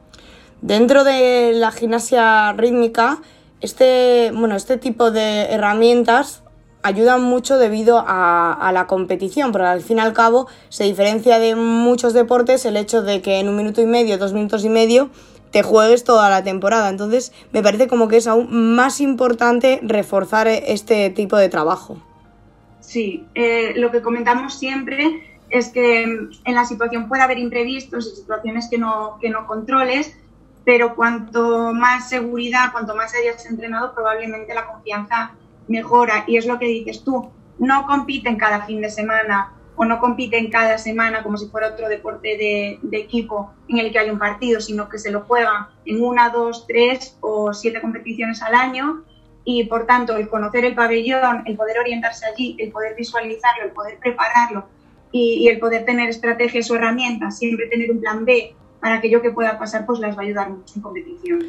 Dentro 0.62 1.04
de 1.04 1.54
la 1.54 1.72
gimnasia 1.72 2.54
rítmica, 2.54 3.20
este, 3.62 4.32
bueno, 4.34 4.56
este 4.56 4.78
tipo 4.78 5.12
de 5.12 5.46
herramientas 5.46 6.43
ayudan 6.84 7.24
mucho 7.24 7.58
debido 7.58 8.04
a, 8.06 8.72
la 8.74 8.88
competición, 8.88 9.52
porque 9.52 9.68
al 9.68 9.82
fin 9.82 9.98
y 9.98 10.02
al 10.02 10.14
cabo 10.14 10.48
se 10.70 10.84
diferencia 10.84 11.40
de 11.40 11.56
muchos 11.56 12.14
deportes 12.14 12.66
el 12.66 12.78
hecho 12.78 13.02
de 13.02 13.22
que 13.22 13.40
en 13.40 13.48
un 13.48 13.56
minuto 13.56 13.82
y 13.82 13.86
medio, 13.86 14.18
dos 14.18 14.34
minutos 14.34 14.64
y 14.66 14.70
medio, 14.70 15.10
te 15.52 15.64
juegues 15.64 16.04
toda 16.04 16.30
la 16.30 16.44
temporada. 16.44 16.90
Entonces 16.90 17.32
me 17.52 17.64
parece 17.64 17.88
como 17.88 18.08
que 18.08 18.18
es 18.18 18.28
aún 18.28 18.76
más 18.76 19.00
importante 19.00 19.80
reforzar 19.82 20.48
este 20.48 21.10
tipo 21.10 21.38
de 21.38 21.50
trabajo. 21.50 21.98
Sí, 22.82 23.26
eh, 23.34 23.74
lo 23.76 23.90
que 23.92 24.02
comentamos 24.02 24.56
siempre 24.56 25.24
es 25.50 25.70
que 25.70 26.04
en 26.04 26.56
la 26.56 26.66
situación 26.66 27.08
puede 27.08 27.22
haber 27.22 27.38
imprevistos 27.38 28.08
y 28.12 28.16
situaciones 28.16 28.68
que 28.70 28.78
no, 28.78 29.18
que 29.22 29.30
no 29.30 29.48
controles, 29.48 30.18
pero 30.66 30.96
cuanto 30.96 31.74
más 31.74 32.10
seguridad, 32.10 32.72
cuanto 32.72 32.96
más 32.96 33.14
hayas 33.14 33.46
entrenado, 33.46 33.94
probablemente 33.94 34.54
la 34.54 34.66
confianza 34.66 35.34
mejora 35.68 36.24
y 36.28 36.38
es 36.38 36.46
lo 36.46 36.60
que 36.60 36.66
dices 36.66 37.04
tú, 37.04 37.30
no 37.60 37.86
compiten 37.86 38.38
cada 38.38 38.66
fin 38.66 38.82
de 38.82 38.90
semana 38.90 39.54
o 39.76 39.86
no 39.86 40.00
compiten 40.00 40.52
cada 40.52 40.78
semana 40.78 41.24
como 41.24 41.38
si 41.38 41.48
fuera 41.48 41.70
otro 41.70 41.90
deporte 41.90 42.38
de, 42.38 42.80
equipo 42.98 43.54
en 43.68 43.80
el 43.80 43.92
que 43.92 44.00
hay 44.00 44.10
un 44.10 44.20
partido, 44.20 44.62
sino 44.62 44.88
que 44.88 45.00
se 45.00 45.12
lo 45.12 45.22
juegan 45.22 45.68
en 45.86 46.04
una, 46.04 46.30
dos, 46.30 46.66
tres 46.68 47.18
o 47.22 47.54
siete 47.54 47.82
competiciones 47.82 48.42
al 48.42 48.54
año 48.54 49.04
y 49.46 49.66
por 49.66 49.86
tanto 49.86 50.16
el 50.16 50.30
conocer 50.30 50.66
el 50.66 50.76
pabellón, 50.76 51.44
el 51.46 51.56
poder 51.56 51.80
orientarse 51.80 52.26
allí, 52.26 52.56
el 52.60 52.72
poder 52.72 52.96
visualizarlo, 52.96 53.66
el 53.66 53.72
poder 53.72 53.98
prepararlo 54.00 54.68
y, 55.12 55.48
el 55.48 55.60
poder 55.60 55.86
tener 55.86 56.10
estrategias 56.10 56.70
o 56.72 56.76
herramientas, 56.76 57.38
siempre 57.38 57.68
tener 57.68 57.92
un 57.92 58.00
plan 58.00 58.26
B 58.26 58.56
para 58.80 58.96
aquello 58.96 59.22
que 59.22 59.32
pueda 59.32 59.58
pasar, 59.60 59.86
pues 59.86 60.00
les 60.00 60.16
va 60.16 60.22
a 60.22 60.26
ayudar 60.26 60.50
mucho 60.50 60.74
en 60.76 60.82
competición. 60.82 61.46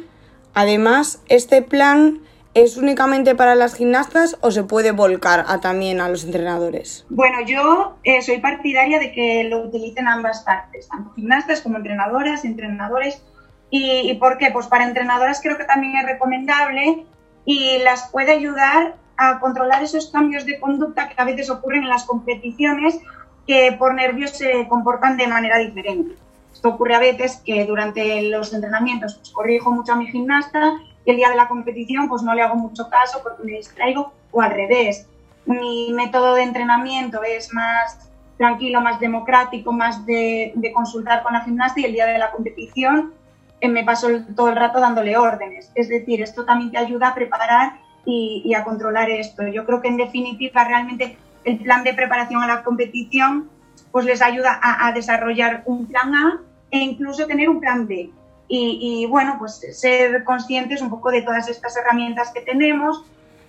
Además, 0.53 1.21
este 1.27 1.61
plan 1.61 2.21
¿Es 2.55 2.77
únicamente 2.77 3.35
para 3.35 3.53
las 3.53 3.75
gimnastas 3.75 4.37
o 4.39 4.49
se 4.49 4.63
puede 4.63 4.91
volcar 4.91 5.43
a, 5.45 5.59
también 5.59 5.99
a 5.99 6.07
los 6.07 6.23
entrenadores? 6.23 7.05
Bueno, 7.09 7.41
yo 7.45 7.97
eh, 8.05 8.21
soy 8.21 8.37
partidaria 8.37 8.97
de 8.97 9.11
que 9.11 9.43
lo 9.43 9.63
utilicen 9.63 10.07
ambas 10.07 10.41
partes, 10.43 10.87
tanto 10.87 11.11
gimnastas 11.15 11.59
como 11.59 11.75
entrenadoras, 11.75 12.45
entrenadores. 12.45 13.21
¿Y, 13.69 14.09
¿Y 14.09 14.13
por 14.19 14.37
qué? 14.37 14.51
Pues 14.51 14.67
para 14.67 14.85
entrenadoras 14.85 15.41
creo 15.41 15.57
que 15.57 15.65
también 15.65 15.97
es 15.97 16.05
recomendable 16.05 17.05
y 17.43 17.79
las 17.79 18.09
puede 18.09 18.31
ayudar 18.31 18.95
a 19.17 19.41
controlar 19.41 19.83
esos 19.83 20.09
cambios 20.09 20.45
de 20.45 20.57
conducta 20.57 21.09
que 21.09 21.21
a 21.21 21.25
veces 21.25 21.49
ocurren 21.49 21.83
en 21.83 21.89
las 21.89 22.05
competiciones 22.05 23.01
que 23.45 23.75
por 23.77 23.93
nervios 23.93 24.31
se 24.31 24.65
comportan 24.69 25.17
de 25.17 25.27
manera 25.27 25.57
diferente. 25.57 26.15
Esto 26.53 26.69
ocurre 26.69 26.95
a 26.95 26.99
veces 26.99 27.41
que 27.45 27.65
durante 27.65 28.21
los 28.29 28.53
entrenamientos 28.53 29.15
pues, 29.15 29.31
corrijo 29.31 29.71
mucho 29.71 29.91
a 29.91 29.97
mi 29.97 30.07
gimnasta 30.07 30.79
y 31.05 31.11
el 31.11 31.17
día 31.17 31.29
de 31.29 31.35
la 31.35 31.47
competición 31.47 32.09
pues 32.09 32.23
no 32.23 32.33
le 32.33 32.41
hago 32.41 32.55
mucho 32.55 32.89
caso 32.89 33.21
porque 33.23 33.43
me 33.43 33.53
distraigo 33.53 34.11
o 34.31 34.41
al 34.41 34.51
revés. 34.51 35.07
Mi 35.45 35.91
método 35.93 36.33
de 36.33 36.43
entrenamiento 36.43 37.23
es 37.23 37.53
más 37.53 38.09
tranquilo, 38.37 38.81
más 38.81 38.99
democrático, 38.99 39.71
más 39.71 40.05
de, 40.05 40.53
consultar 40.73 41.23
con 41.23 41.33
la 41.33 41.41
gimnasta 41.41 41.79
y 41.79 41.85
el 41.85 41.93
día 41.93 42.07
de 42.07 42.17
la 42.17 42.31
competición 42.31 43.13
eh, 43.61 43.69
me 43.69 43.83
paso 43.83 44.07
todo 44.35 44.49
el 44.49 44.55
rato 44.55 44.79
dándole 44.79 45.15
órdenes. 45.15 45.71
Es 45.75 45.87
decir, 45.87 46.21
esto 46.21 46.43
también 46.43 46.71
te 46.71 46.77
ayuda 46.79 47.09
a 47.09 47.15
preparar 47.15 47.73
y, 48.03 48.41
y 48.43 48.55
a 48.55 48.63
controlar 48.63 49.09
esto. 49.09 49.47
Yo 49.47 49.65
creo 49.65 49.81
que 49.81 49.87
en 49.87 49.97
definitiva 49.97 50.63
realmente 50.65 51.17
el 51.43 51.59
plan 51.59 51.83
de 51.83 51.93
preparación 51.93 52.41
a 52.41 52.47
la 52.47 52.63
competición 52.63 53.49
pues 53.91 54.05
les 54.05 54.21
ayuda 54.21 54.59
a, 54.61 54.87
a 54.87 54.91
desarrollar 54.91 55.61
un 55.65 55.85
plan 55.85 56.13
A 56.15 56.41
e 56.71 56.79
incluso 56.79 57.27
tener 57.27 57.47
un 57.47 57.61
plan 57.61 57.87
B 57.87 58.09
y, 58.47 59.05
bueno, 59.07 59.37
pues 59.39 59.61
ser 59.71 60.23
conscientes 60.23 60.81
un 60.81 60.89
poco 60.89 61.11
de 61.11 61.21
todas 61.21 61.49
estas 61.49 61.75
herramientas 61.77 62.31
que 62.33 62.41
tenemos 62.41 63.03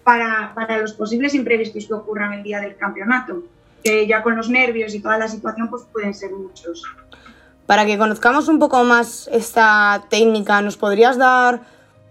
para, 0.05 0.53
para, 0.55 0.79
los 0.79 0.93
posibles 0.95 1.35
imprevistos 1.35 1.87
que 1.87 1.95
ocurran 1.95 2.33
el 2.33 2.43
día 2.43 2.61
del 2.61 2.77
campeonato, 2.77 3.43
que 3.85 4.07
ya 4.07 4.23
con 4.23 4.37
los 4.37 4.49
nervios 4.49 4.95
y 4.95 5.01
toda 5.01 5.19
la 5.19 5.29
situación 5.29 5.69
pues 5.69 5.83
pueden 5.93 6.15
ser 6.15 6.33
muchos. 6.33 6.85
Para 7.67 7.85
que 7.85 7.99
conozcamos 7.99 8.49
un 8.49 8.59
poco 8.59 8.85
más 8.85 9.29
esta 9.33 10.05
técnica, 10.09 10.63
¿nos 10.63 10.77
podrías 10.77 11.19
dar 11.19 11.61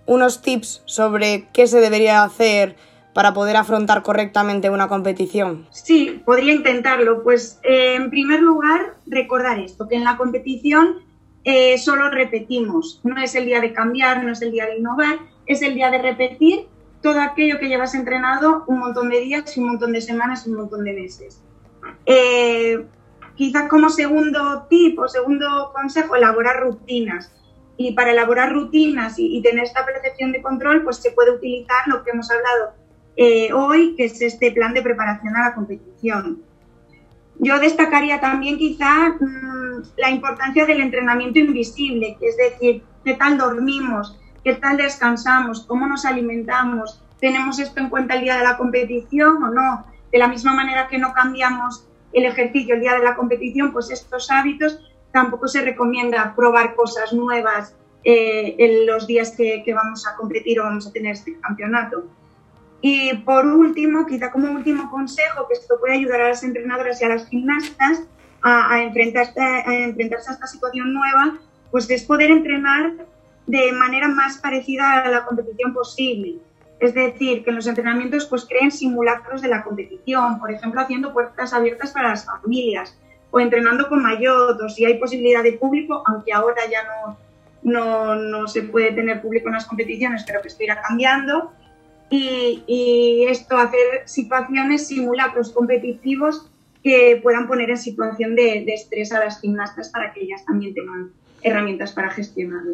unos 0.06 0.42
tips 0.42 0.84
sobre 0.86 1.48
qué 1.54 1.68
se 1.68 1.80
debería 1.80 2.24
hacer 2.24 2.76
para 3.14 3.34
poder 3.34 3.56
afrontar 3.56 4.04
correctamente 4.04 4.70
una 4.70 4.90
competición? 4.90 5.66
Sí, 5.72 6.22
podría 6.26 6.54
intentarlo. 6.54 7.24
Pues 7.24 7.60
eh, 7.64 7.96
en 7.96 8.10
primer 8.10 8.42
lugar, 8.42 8.96
recordar 9.08 9.58
esto, 9.60 9.88
que 9.88 9.96
en 9.96 10.04
la 10.04 10.18
competición 10.18 11.05
eh, 11.46 11.78
solo 11.78 12.10
repetimos. 12.10 13.00
No 13.04 13.22
es 13.22 13.36
el 13.36 13.46
día 13.46 13.62
de 13.62 13.72
cambiar, 13.72 14.24
no 14.24 14.32
es 14.32 14.42
el 14.42 14.52
día 14.52 14.66
de 14.66 14.78
innovar, 14.80 15.20
es 15.46 15.62
el 15.62 15.76
día 15.76 15.92
de 15.92 16.00
repetir 16.00 16.68
todo 17.02 17.22
aquello 17.22 17.60
que 17.60 17.68
llevas 17.68 17.94
entrenado 17.94 18.64
un 18.68 18.80
montón 18.80 19.10
de 19.10 19.22
días, 19.22 19.56
un 19.58 19.68
montón 19.68 19.94
de 19.94 20.02
semanas, 20.02 20.48
un 20.48 20.56
montón 20.56 20.84
de 20.84 20.94
meses. 20.94 21.40
Eh, 22.08 22.84
quizás 23.36 23.70
como 23.70 23.92
segundo 23.92 24.66
tip 24.70 24.98
o 24.98 25.08
segundo 25.08 25.72
consejo, 25.72 26.16
elaborar 26.16 26.62
rutinas. 26.62 27.32
Y 27.78 27.94
para 27.94 28.12
elaborar 28.12 28.52
rutinas 28.52 29.20
y, 29.20 29.40
tener 29.44 29.66
esta 29.66 29.86
percepción 29.86 30.32
de 30.32 30.42
control, 30.42 30.84
pues 30.84 30.98
se 30.98 31.12
puede 31.12 31.32
utilizar 31.32 31.88
lo 31.88 32.04
que 32.04 32.10
hemos 32.10 32.32
hablado 32.32 32.74
eh, 33.18 33.54
hoy, 33.54 33.96
que 33.96 34.06
es 34.06 34.20
este 34.22 34.52
plan 34.52 34.74
de 34.74 34.82
preparación 34.82 35.36
a 35.36 35.50
la 35.50 35.54
competición. 35.54 36.42
Yo 37.40 37.60
destacaría 37.60 38.20
también 38.20 38.58
quizá 38.58 39.10
mm, 39.20 39.84
la 39.98 40.10
importancia 40.10 40.66
del 40.66 40.82
entrenamiento 40.82 41.40
invisible, 41.40 42.18
es 42.22 42.38
decir, 42.38 42.84
qué 43.04 43.14
tal 43.14 43.38
dormimos, 43.38 44.18
qué 44.44 44.54
tal 44.56 44.78
descansamos, 44.78 45.66
cómo 45.66 45.88
nos 45.88 46.06
alimentamos, 46.06 47.02
tenemos 47.20 47.60
esto 47.60 47.80
en 47.80 47.90
cuenta 47.90 48.16
el 48.16 48.22
día 48.22 48.38
de 48.38 48.44
la 48.44 48.58
competición 48.58 49.44
o 49.44 49.50
no. 49.50 49.86
De 50.12 50.20
la 50.20 50.28
misma 50.28 50.54
manera 50.54 50.88
que 50.88 50.98
no 50.98 51.14
cambiamos 51.14 51.88
el 52.14 52.26
ejercicio 52.26 52.76
el 52.76 52.82
día 52.82 52.94
de 52.94 53.04
la 53.04 53.16
competición, 53.16 53.74
pues 53.74 53.90
estos 53.92 54.32
hábitos 54.32 54.80
tampoco 55.12 55.48
se 55.48 55.62
recomienda 55.62 56.34
probar 56.36 56.76
cosas 56.76 57.14
nuevas 57.14 57.76
eh, 58.04 58.56
en 58.60 58.86
los 58.86 59.08
días 59.08 59.32
que, 59.36 59.64
que 59.66 59.74
vamos 59.74 60.06
a 60.08 60.16
competir 60.16 60.60
o 60.60 60.64
vamos 60.64 60.88
a 60.88 60.92
tener 60.92 61.14
este 61.14 61.40
campeonato. 61.40 62.06
Y 62.88 63.16
por 63.16 63.48
último, 63.48 64.06
quizá 64.06 64.30
como 64.30 64.52
último 64.52 64.92
consejo, 64.92 65.48
que 65.48 65.56
esto 65.56 65.80
puede 65.80 65.96
ayudar 65.96 66.22
a 66.22 66.30
las 66.30 66.44
entrenadoras 66.44 67.02
y 67.02 67.06
a 67.06 67.10
las 67.10 67.28
gimnastas 67.28 68.04
a, 68.44 68.80
enfrentarse, 68.84 69.42
a 69.42 69.74
enfrentarse 69.74 70.30
a 70.30 70.34
esta 70.34 70.46
situación 70.46 70.94
nueva, 70.94 71.36
pues 71.72 71.90
es 71.90 72.04
poder 72.04 72.30
entrenar 72.30 72.94
de 73.48 73.72
manera 73.72 74.08
más 74.08 74.38
parecida 74.38 75.00
a 75.00 75.10
la 75.10 75.26
competición 75.26 75.74
posible. 75.74 76.36
Es 76.80 76.94
decir, 76.94 77.44
que 77.44 77.50
en 77.50 77.56
los 77.56 77.66
entrenamientos 77.66 78.28
pues 78.28 78.46
creen 78.46 78.70
simulacros 78.70 79.42
de 79.42 79.48
la 79.48 79.64
competición, 79.64 80.40
por 80.40 80.52
ejemplo, 80.52 80.80
haciendo 80.80 81.12
puertas 81.12 81.54
abiertas 81.54 81.92
para 81.92 82.10
las 82.10 82.28
familias 82.28 82.96
o 83.32 83.40
entrenando 83.40 83.90
con 83.90 84.04
mayor 84.04 84.64
o 84.64 84.70
si 84.70 84.86
hay 84.86 85.00
posibilidad 85.00 85.42
de 85.42 85.54
público, 85.54 86.04
aunque 86.06 86.34
ahora 86.34 86.62
ya 86.70 86.84
no, 86.84 87.18
no, 87.64 88.14
no 88.14 88.48
se 88.48 88.62
puede 88.62 88.92
tener 88.92 89.24
público 89.24 89.48
en 89.48 89.56
las 89.56 89.66
competiciones, 89.66 90.24
pero 90.24 90.44
que 90.44 90.50
esto 90.50 90.64
irá 90.64 90.80
cambiando 90.84 91.52
y, 92.10 93.26
esto, 93.28 93.58
hacer 93.58 94.04
situaciones, 94.06 94.88
simulacros 94.88 95.52
competitivos 95.52 96.50
que 96.84 97.20
puedan 97.24 97.48
poner 97.48 97.72
en 97.72 97.78
situación 97.78 98.36
de, 98.36 98.64
estrés 98.68 99.12
a 99.12 99.20
las 99.20 99.42
gimnastas 99.42 99.90
para 99.90 100.14
que 100.14 100.22
ellas 100.22 100.46
también 100.46 100.74
tengan 100.74 101.12
herramientas 101.42 101.94
para 101.94 102.10
gestionarlo. 102.12 102.74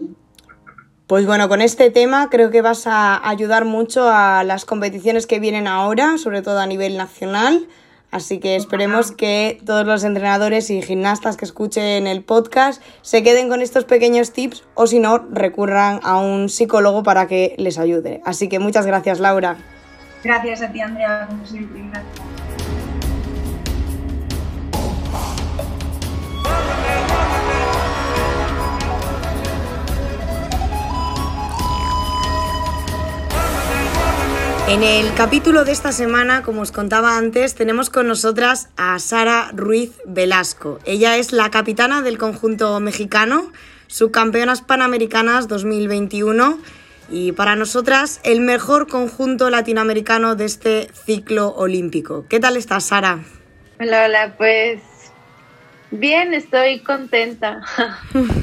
Pues 1.08 1.26
bueno, 1.26 1.50
con 1.50 1.62
este 1.62 1.92
tema 1.92 2.30
creo 2.30 2.52
que 2.52 2.62
vas 2.62 2.88
a 2.88 3.28
ayudar 3.28 3.66
mucho 3.66 4.10
a 4.10 4.44
las 4.44 4.66
competiciones 4.66 5.28
que 5.28 5.40
vienen 5.40 5.68
ahora, 5.68 6.18
sobre 6.18 6.42
todo 6.42 6.60
a 6.60 6.68
nivel 6.68 6.98
nacional. 6.98 7.68
Así 8.12 8.40
que 8.40 8.58
esperemos 8.58 9.12
que 9.12 9.60
todos 9.66 9.86
los 9.86 10.04
entrenadores 10.04 10.70
y 10.70 10.82
gimnastas 10.82 11.38
que 11.38 11.46
escuchen 11.46 12.08
el 12.08 12.24
podcast 12.24 12.84
se 13.02 13.24
queden 13.24 13.48
con 13.48 13.62
estos 13.62 13.86
pequeños 13.86 14.34
tips 14.34 14.64
o 14.76 14.86
si 14.86 15.00
no, 15.00 15.18
recurran 15.32 16.02
a 16.04 16.18
un 16.18 16.50
psicólogo 16.50 17.04
para 17.04 17.28
que 17.28 17.56
les 17.58 17.80
ayude. 17.80 18.22
Así 18.26 18.50
que 18.50 18.60
muchas 18.60 18.86
gracias, 18.86 19.22
Laura. 19.22 19.58
Gracias 20.24 20.62
a 20.62 20.72
ti, 20.72 20.82
Andrea, 20.82 21.26
como 21.30 21.46
siempre. 21.46 21.82
Gracias. 21.90 22.41
En 34.72 34.84
el 34.84 35.14
capítulo 35.16 35.66
de 35.66 35.74
esta 35.74 35.92
semana, 35.92 36.44
como 36.44 36.62
os 36.62 36.72
contaba 36.72 37.18
antes, 37.18 37.56
tenemos 37.56 37.90
con 37.90 38.08
nosotras 38.08 38.70
a 38.78 38.98
Sara 39.00 39.52
Ruiz 39.54 39.92
Velasco. 40.06 40.80
Ella 40.86 41.18
es 41.18 41.34
la 41.34 41.52
capitana 41.52 42.02
del 42.02 42.18
conjunto 42.18 42.80
mexicano, 42.80 43.52
subcampeonas 43.88 44.62
panamericanas 44.62 45.50
2021 45.50 46.58
y 47.10 47.34
para 47.34 47.58
nosotras 47.58 48.22
el 48.24 48.40
mejor 48.40 48.88
conjunto 48.88 49.50
latinoamericano 49.50 50.36
de 50.36 50.46
este 50.46 50.88
ciclo 51.06 51.50
olímpico. 51.50 52.26
¿Qué 52.30 52.40
tal 52.40 52.56
estás, 52.56 52.86
Sara? 52.86 53.20
Hola, 53.78 54.06
hola, 54.06 54.36
pues 54.38 54.80
bien, 55.92 56.34
estoy 56.34 56.80
contenta. 56.80 57.60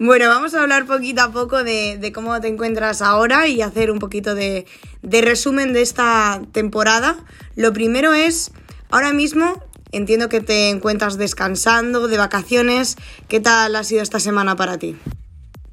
Bueno, 0.00 0.28
vamos 0.28 0.54
a 0.54 0.62
hablar 0.62 0.86
poquito 0.86 1.22
a 1.22 1.32
poco 1.32 1.64
de, 1.64 2.12
cómo 2.14 2.40
te 2.40 2.46
encuentras 2.46 3.02
ahora 3.02 3.48
y 3.48 3.62
hacer 3.62 3.90
un 3.90 3.98
poquito 3.98 4.36
de, 4.36 4.64
resumen 5.02 5.72
de 5.72 5.82
esta 5.82 6.40
temporada. 6.52 7.16
Lo 7.56 7.72
primero 7.72 8.14
es, 8.14 8.52
ahora 8.90 9.12
mismo 9.12 9.60
entiendo 9.90 10.28
que 10.28 10.40
te 10.40 10.70
encuentras 10.70 11.18
descansando, 11.18 12.06
de 12.06 12.16
vacaciones. 12.16 12.96
¿Qué 13.26 13.40
tal 13.40 13.74
ha 13.74 13.82
sido 13.82 14.02
esta 14.02 14.20
semana 14.20 14.54
para 14.54 14.78
ti? 14.78 14.96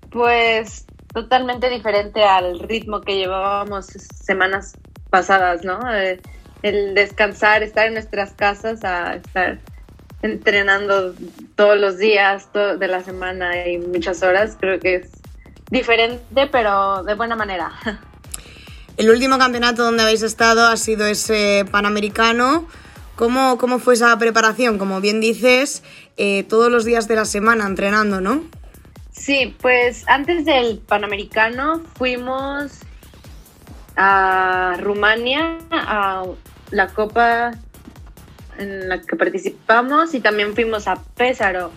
Pues 0.10 0.88
totalmente 1.14 1.70
diferente 1.70 2.24
al 2.24 2.60
ritmo 2.62 3.02
que 3.02 3.18
llevábamos 3.18 3.86
semanas 3.86 4.74
pasadas, 5.12 5.64
¿no? 5.64 5.80
Eh, 5.94 6.20
el 6.64 6.96
descansar, 6.96 7.62
estar 7.62 7.86
en 7.86 7.94
nuestras 7.94 8.34
casas 8.34 8.84
a 8.84 9.18
estar 9.18 9.60
entrenando 10.21 11.13
todos 11.56 11.80
los 11.80 11.97
días 11.97 12.49
de 12.54 12.88
la 12.88 13.04
semana 13.04 13.67
y 13.67 13.78
muchas 13.78 14.23
horas, 14.23 14.58
creo 14.60 14.80
que 14.80 14.95
es 14.95 15.12
diferente, 15.69 16.47
pero 16.51 17.04
de 17.04 17.13
buena 17.15 17.36
manera. 17.36 17.71
El 18.97 19.10
último 19.10 19.38
campeonato 19.38 19.84
donde 19.84 20.04
habéis 20.04 20.21
estado 20.21 20.67
ha 20.67 20.78
sido 20.78 21.06
ese 21.06 21.65
Panamericano. 21.69 22.65
¿Cómo, 23.17 23.58
cómo 23.58 23.80
fue 23.80 23.93
esa 23.93 24.17
preparación? 24.17 24.78
Como 24.78 25.01
bien 25.01 25.19
dices, 25.19 25.84
eh, 26.17 26.43
todos 26.43 26.71
los 26.71 26.86
días 26.86 27.08
de 27.08 27.15
la 27.15 27.25
semana 27.25 27.65
entrenando, 27.65 28.21
¿no? 28.21 28.43
Sí, 29.12 29.56
pues 29.62 30.04
antes 30.08 30.45
del 30.45 30.80
Panamericano 30.80 31.82
fuimos 31.97 32.71
a 33.97 34.78
Rumania 34.80 35.58
a 35.71 36.23
la 36.71 36.88
Copa 36.88 37.51
en 38.58 38.89
la 38.89 39.02
que 39.02 39.15
participamos 39.15 40.13
y 40.13 40.20
también 40.20 40.54
fuimos 40.54 40.88
a 40.88 41.02
Pésaro. 41.15 41.72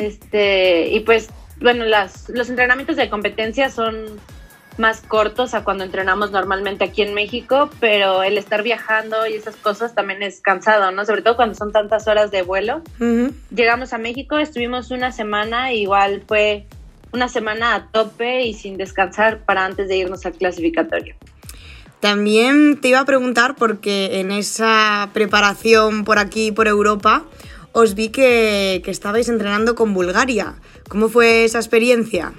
este, 0.00 0.88
y 0.88 1.00
pues, 1.00 1.28
bueno, 1.60 1.84
las, 1.84 2.28
los 2.30 2.48
entrenamientos 2.48 2.96
de 2.96 3.10
competencia 3.10 3.70
son 3.70 4.18
más 4.78 5.00
cortos 5.00 5.54
a 5.54 5.64
cuando 5.64 5.84
entrenamos 5.84 6.30
normalmente 6.30 6.84
aquí 6.84 7.02
en 7.02 7.12
México, 7.12 7.68
pero 7.80 8.22
el 8.22 8.38
estar 8.38 8.62
viajando 8.62 9.26
y 9.26 9.34
esas 9.34 9.56
cosas 9.56 9.94
también 9.94 10.22
es 10.22 10.40
cansado, 10.40 10.90
¿no? 10.92 11.04
Sobre 11.04 11.22
todo 11.22 11.36
cuando 11.36 11.54
son 11.54 11.72
tantas 11.72 12.06
horas 12.06 12.30
de 12.30 12.42
vuelo. 12.42 12.82
Llegamos 13.54 13.92
a 13.92 13.98
México, 13.98 14.38
estuvimos 14.38 14.90
una 14.90 15.10
semana, 15.10 15.72
igual 15.72 16.22
fue 16.26 16.66
una 17.12 17.28
semana 17.28 17.74
a 17.74 17.86
tope 17.88 18.42
y 18.42 18.54
sin 18.54 18.76
descansar 18.76 19.38
para 19.40 19.64
antes 19.64 19.88
de 19.88 19.96
irnos 19.96 20.24
al 20.26 20.34
clasificatorio. 20.34 21.16
También 22.00 22.80
te 22.80 22.88
iba 22.88 23.00
a 23.00 23.04
preguntar 23.04 23.56
porque 23.56 24.20
en 24.20 24.30
esa 24.30 25.10
preparación 25.12 26.04
por 26.04 26.18
aquí, 26.18 26.52
por 26.52 26.68
Europa, 26.68 27.24
os 27.72 27.94
vi 27.94 28.10
que, 28.10 28.82
estabais 28.86 29.28
entrenando 29.28 29.74
con 29.74 29.94
Bulgaria. 29.94 30.54
¿Cómo 30.88 31.08
fue 31.08 31.44
esa 31.44 31.58
experiencia? 31.58 32.32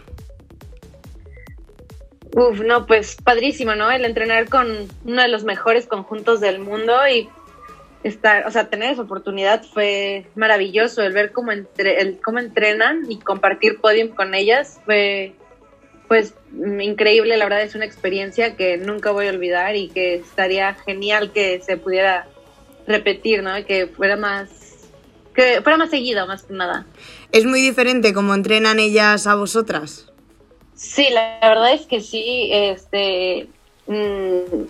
Uf, 2.35 2.61
no, 2.61 2.85
pues 2.85 3.17
padrísimo, 3.21 3.75
¿no? 3.75 3.91
El 3.91 4.05
entrenar 4.05 4.49
con 4.49 4.87
uno 5.03 5.21
de 5.21 5.27
los 5.27 5.43
mejores 5.43 5.87
conjuntos 5.87 6.39
del 6.39 6.59
mundo 6.59 6.93
y 7.07 7.27
estar, 8.03 8.47
o 8.47 8.51
sea, 8.51 8.69
tener 8.69 8.93
esa 8.93 9.01
oportunidad 9.01 9.63
fue 9.63 10.25
maravilloso. 10.35 11.01
El 11.01 11.11
ver 11.11 11.31
cómo, 11.33 11.51
entre, 11.51 12.01
el, 12.01 12.19
cómo 12.21 12.39
entrenan 12.39 13.11
y 13.11 13.19
compartir 13.19 13.79
podium 13.81 14.09
con 14.09 14.33
ellas 14.35 14.79
fue 14.85 15.33
pues 16.09 16.33
increíble, 16.81 17.37
la 17.37 17.45
verdad 17.45 17.61
es 17.61 17.75
una 17.75 17.85
experiencia 17.85 18.55
que 18.55 18.77
nunca 18.77 19.11
voy 19.11 19.27
a 19.27 19.29
olvidar 19.29 19.75
y 19.75 19.89
que 19.89 20.15
estaría 20.15 20.73
genial 20.73 21.31
que 21.31 21.61
se 21.61 21.77
pudiera 21.77 22.27
repetir, 22.87 23.43
¿no? 23.43 23.63
Que 23.63 23.85
fuera 23.85 24.17
más, 24.17 24.49
que 25.35 25.61
fuera 25.61 25.77
más 25.77 25.91
seguido, 25.91 26.25
más 26.25 26.43
que 26.43 26.53
nada. 26.55 26.87
¿Es 27.31 27.45
muy 27.45 27.61
diferente 27.61 28.11
cómo 28.11 28.33
entrenan 28.33 28.79
ellas 28.79 29.27
a 29.27 29.35
vosotras? 29.35 30.11
Sí, 30.73 31.07
la 31.11 31.37
verdad 31.41 31.73
es 31.73 31.85
que 31.85 32.01
sí, 32.01 32.49
este... 32.51 33.47
Mm, 33.85 34.63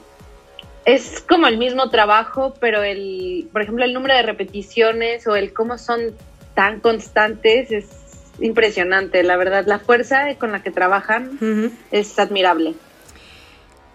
es 0.83 1.21
como 1.21 1.47
el 1.47 1.57
mismo 1.57 1.89
trabajo, 1.89 2.53
pero 2.59 2.83
el, 2.83 3.47
por 3.53 3.61
ejemplo, 3.61 3.85
el 3.85 3.93
número 3.93 4.15
de 4.15 4.23
repeticiones 4.23 5.25
o 5.27 5.35
el 5.37 5.53
cómo 5.53 5.77
son 5.77 6.15
tan 6.53 6.81
constantes 6.81 7.71
es 7.71 7.98
impresionante. 8.41 9.23
La 9.23 9.37
verdad, 9.37 9.65
la 9.67 9.79
fuerza 9.79 10.35
con 10.37 10.51
la 10.51 10.63
que 10.63 10.71
trabajan 10.71 11.71
es 11.91 12.17
admirable. 12.19 12.75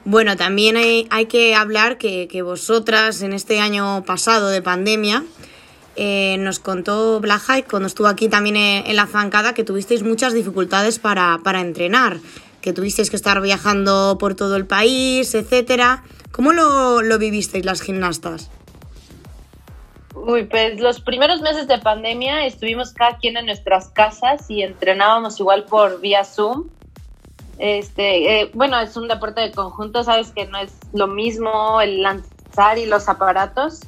Bueno, 0.04 0.36
también 0.36 0.76
hay, 0.76 1.26
que 1.26 1.54
hablar 1.54 1.96
que, 1.96 2.42
vosotras 2.42 3.22
en 3.22 3.32
este 3.32 3.60
año 3.60 4.04
pasado 4.04 4.50
de 4.50 4.60
pandemia 4.60 5.24
eh, 5.96 6.36
nos 6.40 6.58
contó 6.58 7.20
Black 7.20 7.66
cuando 7.70 7.86
estuvo 7.86 8.08
aquí 8.08 8.28
también 8.28 8.56
en, 8.56 8.96
la 8.96 9.06
zancada 9.06 9.54
que 9.54 9.64
tuvisteis 9.64 10.02
muchas 10.02 10.34
dificultades 10.34 10.98
para, 10.98 11.38
para 11.42 11.62
entrenar, 11.62 12.18
que 12.60 12.72
tuvisteis 12.74 13.08
que 13.08 13.16
estar 13.16 13.40
viajando 13.40 14.18
por 14.18 14.34
todo 14.34 14.56
el 14.56 14.66
país, 14.66 15.34
etcétera. 15.34 16.04
¿Cómo 16.32 16.52
lo, 16.52 17.00
lo 17.00 17.18
vivisteis 17.18 17.64
las 17.64 17.80
gimnastas? 17.80 18.50
Uy, 20.14 20.44
pues 20.44 20.80
los 20.80 21.00
primeros 21.00 21.40
meses 21.40 21.66
de 21.66 21.78
pandemia 21.78 22.46
estuvimos 22.46 22.92
cada 22.92 23.18
quien 23.18 23.36
en 23.36 23.46
nuestras 23.46 23.88
casas 23.88 24.48
y 24.48 24.62
entrenábamos 24.62 25.40
igual 25.40 25.64
por 25.64 26.00
vía 26.00 26.24
Zoom 26.24 26.68
este, 27.58 28.40
eh, 28.40 28.50
bueno, 28.54 28.78
es 28.80 28.96
un 28.96 29.08
deporte 29.08 29.40
de 29.40 29.52
conjunto, 29.52 30.02
sabes 30.02 30.30
que 30.30 30.46
no 30.46 30.58
es 30.58 30.72
lo 30.92 31.06
mismo 31.06 31.80
el 31.80 32.02
lanzar 32.02 32.78
y 32.78 32.86
los 32.86 33.08
aparatos, 33.08 33.80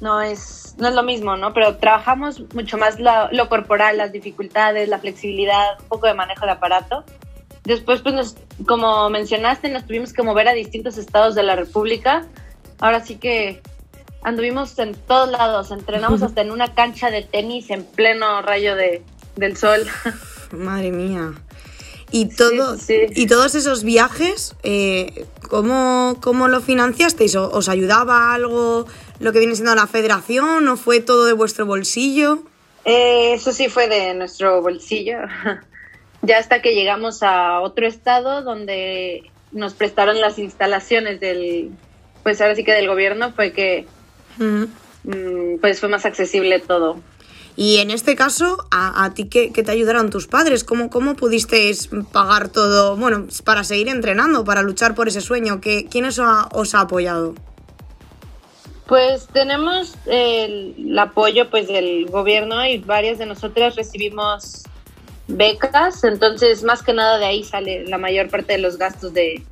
no 0.00 0.20
es, 0.22 0.74
no 0.78 0.88
es 0.88 0.94
lo 0.94 1.02
mismo, 1.02 1.36
¿no? 1.36 1.52
Pero 1.52 1.76
trabajamos 1.76 2.42
mucho 2.54 2.78
más 2.78 2.98
lo, 2.98 3.48
corporal, 3.48 3.98
las 3.98 4.12
dificultades, 4.12 4.88
la 4.88 4.98
flexibilidad, 4.98 5.78
un 5.80 5.88
poco 5.88 6.06
de 6.06 6.14
manejo 6.14 6.46
de 6.46 6.52
aparato. 6.52 7.04
Después, 7.64 8.00
pues, 8.00 8.36
como 8.66 9.10
mencionaste, 9.10 9.68
nos 9.68 9.86
tuvimos 9.86 10.14
que 10.14 10.22
mover 10.22 10.48
a 10.48 10.52
distintos 10.54 10.96
estados 10.96 11.34
de 11.34 11.42
la 11.42 11.56
República. 11.56 12.26
Ahora 12.78 13.00
sí 13.00 13.16
que 13.16 13.60
anduvimos 14.22 14.78
en 14.78 14.94
todos 14.94 15.30
lados, 15.30 15.70
entrenamos 15.70 16.22
hasta 16.22 16.40
en 16.40 16.50
una 16.50 16.74
cancha 16.74 17.10
de 17.10 17.22
tenis 17.22 17.70
en 17.70 17.84
pleno 17.84 18.42
rayo 18.42 18.76
de, 18.76 19.02
del 19.36 19.56
sol. 19.56 19.86
Madre 20.52 20.90
mía. 20.90 21.32
Y, 22.12 22.28
todo, 22.34 22.76
y 22.88 23.26
todos 23.28 23.54
esos 23.54 23.84
viajes, 23.84 24.56
eh, 24.64 25.26
¿cómo, 25.48 26.16
¿cómo, 26.20 26.48
lo 26.48 26.60
financiasteis? 26.60 27.36
¿Os 27.36 27.68
ayudaba 27.68 28.34
algo 28.34 28.86
lo 29.20 29.32
que 29.32 29.38
viene 29.38 29.54
siendo 29.54 29.74
la 29.76 29.86
federación 29.86 30.66
o 30.66 30.76
fue 30.76 31.00
todo 31.00 31.24
de 31.24 31.34
vuestro 31.34 31.66
bolsillo? 31.66 32.42
Eh, 32.84 33.34
eso 33.34 33.52
sí 33.52 33.68
fue 33.68 33.86
de 33.86 34.14
nuestro 34.14 34.60
bolsillo. 34.60 35.18
ya 36.22 36.38
hasta 36.38 36.60
que 36.60 36.74
llegamos 36.74 37.22
a 37.22 37.60
otro 37.60 37.86
estado 37.86 38.42
donde 38.42 39.30
nos 39.52 39.74
prestaron 39.74 40.20
las 40.20 40.38
instalaciones 40.40 41.20
del, 41.20 41.70
pues 42.24 42.40
ahora 42.40 42.56
sí 42.56 42.64
que 42.64 42.72
del 42.72 42.88
gobierno, 42.88 43.32
fue 43.32 43.52
que 43.52 43.86
mm, 44.44 45.58
pues 45.60 45.80
fue 45.80 45.88
más 45.88 46.04
accesible 46.04 46.58
todo. 46.58 47.00
Y 47.56 47.78
en 47.78 47.90
este 47.90 48.16
caso, 48.16 48.66
¿a, 48.70 49.12
ti 49.14 49.28
qué, 49.28 49.50
te 49.50 49.70
ayudaron 49.70 50.10
tus 50.10 50.26
padres? 50.26 50.64
¿Cómo, 50.64 50.88
¿Cómo 50.88 51.14
pudisteis 51.14 51.90
pagar 52.12 52.48
todo, 52.48 52.96
bueno, 52.96 53.26
para 53.44 53.64
seguir 53.64 53.88
entrenando, 53.88 54.44
para 54.44 54.62
luchar 54.62 54.94
por 54.94 55.08
ese 55.08 55.20
sueño? 55.20 55.60
¿Qué, 55.60 55.86
¿Quién 55.90 56.06
os 56.06 56.18
ha, 56.18 56.48
os 56.52 56.74
ha 56.74 56.80
apoyado? 56.80 57.34
Pues 58.86 59.28
tenemos 59.28 59.94
el, 60.06 60.98
apoyo 60.98 61.48
pues 61.50 61.68
del 61.68 62.06
gobierno 62.06 62.66
y 62.66 62.78
varias 62.78 63.18
de 63.18 63.26
nosotras 63.26 63.76
recibimos 63.76 64.64
becas, 65.28 66.02
entonces 66.02 66.64
más 66.64 66.82
que 66.82 66.92
nada 66.92 67.18
de 67.18 67.26
ahí 67.26 67.44
sale 67.44 67.86
la 67.86 67.98
mayor 67.98 68.30
parte 68.30 68.54
de 68.54 68.58
los 68.58 68.78
gastos 68.78 69.12
de, 69.12 69.44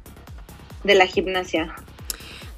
de 0.83 0.95
la 0.95 1.07
gimnasia. 1.07 1.73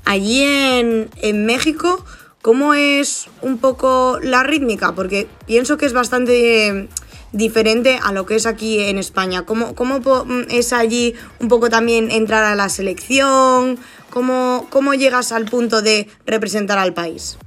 Allí 0.06 0.42
en, 0.42 1.10
en 1.16 1.44
México, 1.44 2.02
¿Cómo 2.42 2.72
es 2.72 3.28
un 3.42 3.58
poco 3.58 4.18
la 4.22 4.42
rítmica? 4.42 4.94
Porque 4.94 5.28
pienso 5.46 5.76
que 5.76 5.84
es 5.84 5.92
bastante 5.92 6.88
diferente 7.32 7.98
a 8.02 8.12
lo 8.12 8.24
que 8.24 8.36
es 8.36 8.46
aquí 8.46 8.80
en 8.80 8.96
España. 8.96 9.44
¿Cómo, 9.44 9.74
cómo 9.74 10.00
es 10.48 10.72
allí 10.72 11.14
un 11.38 11.48
poco 11.48 11.68
también 11.68 12.10
entrar 12.10 12.44
a 12.44 12.54
la 12.54 12.70
selección? 12.70 13.78
¿Cómo, 14.08 14.66
cómo 14.70 14.94
llegas 14.94 15.32
al 15.32 15.44
punto 15.44 15.82
de 15.82 16.08
representar 16.26 16.78
al 16.78 16.94
país? 16.94 17.38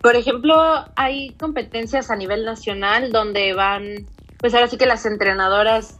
por 0.00 0.16
ejemplo, 0.16 0.54
hay 0.96 1.34
competencias 1.34 2.10
a 2.10 2.16
nivel 2.16 2.46
nacional 2.46 3.12
donde 3.12 3.52
van, 3.52 4.06
pues 4.38 4.54
ahora 4.54 4.68
sí 4.68 4.78
que 4.78 4.86
las 4.86 5.04
entrenadoras 5.04 5.98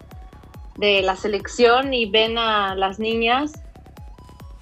de 0.79 1.03
la 1.03 1.15
selección 1.17 1.93
y 1.93 2.07
ven 2.07 2.39
a 2.39 2.75
las 2.75 2.99
niñas 2.99 3.53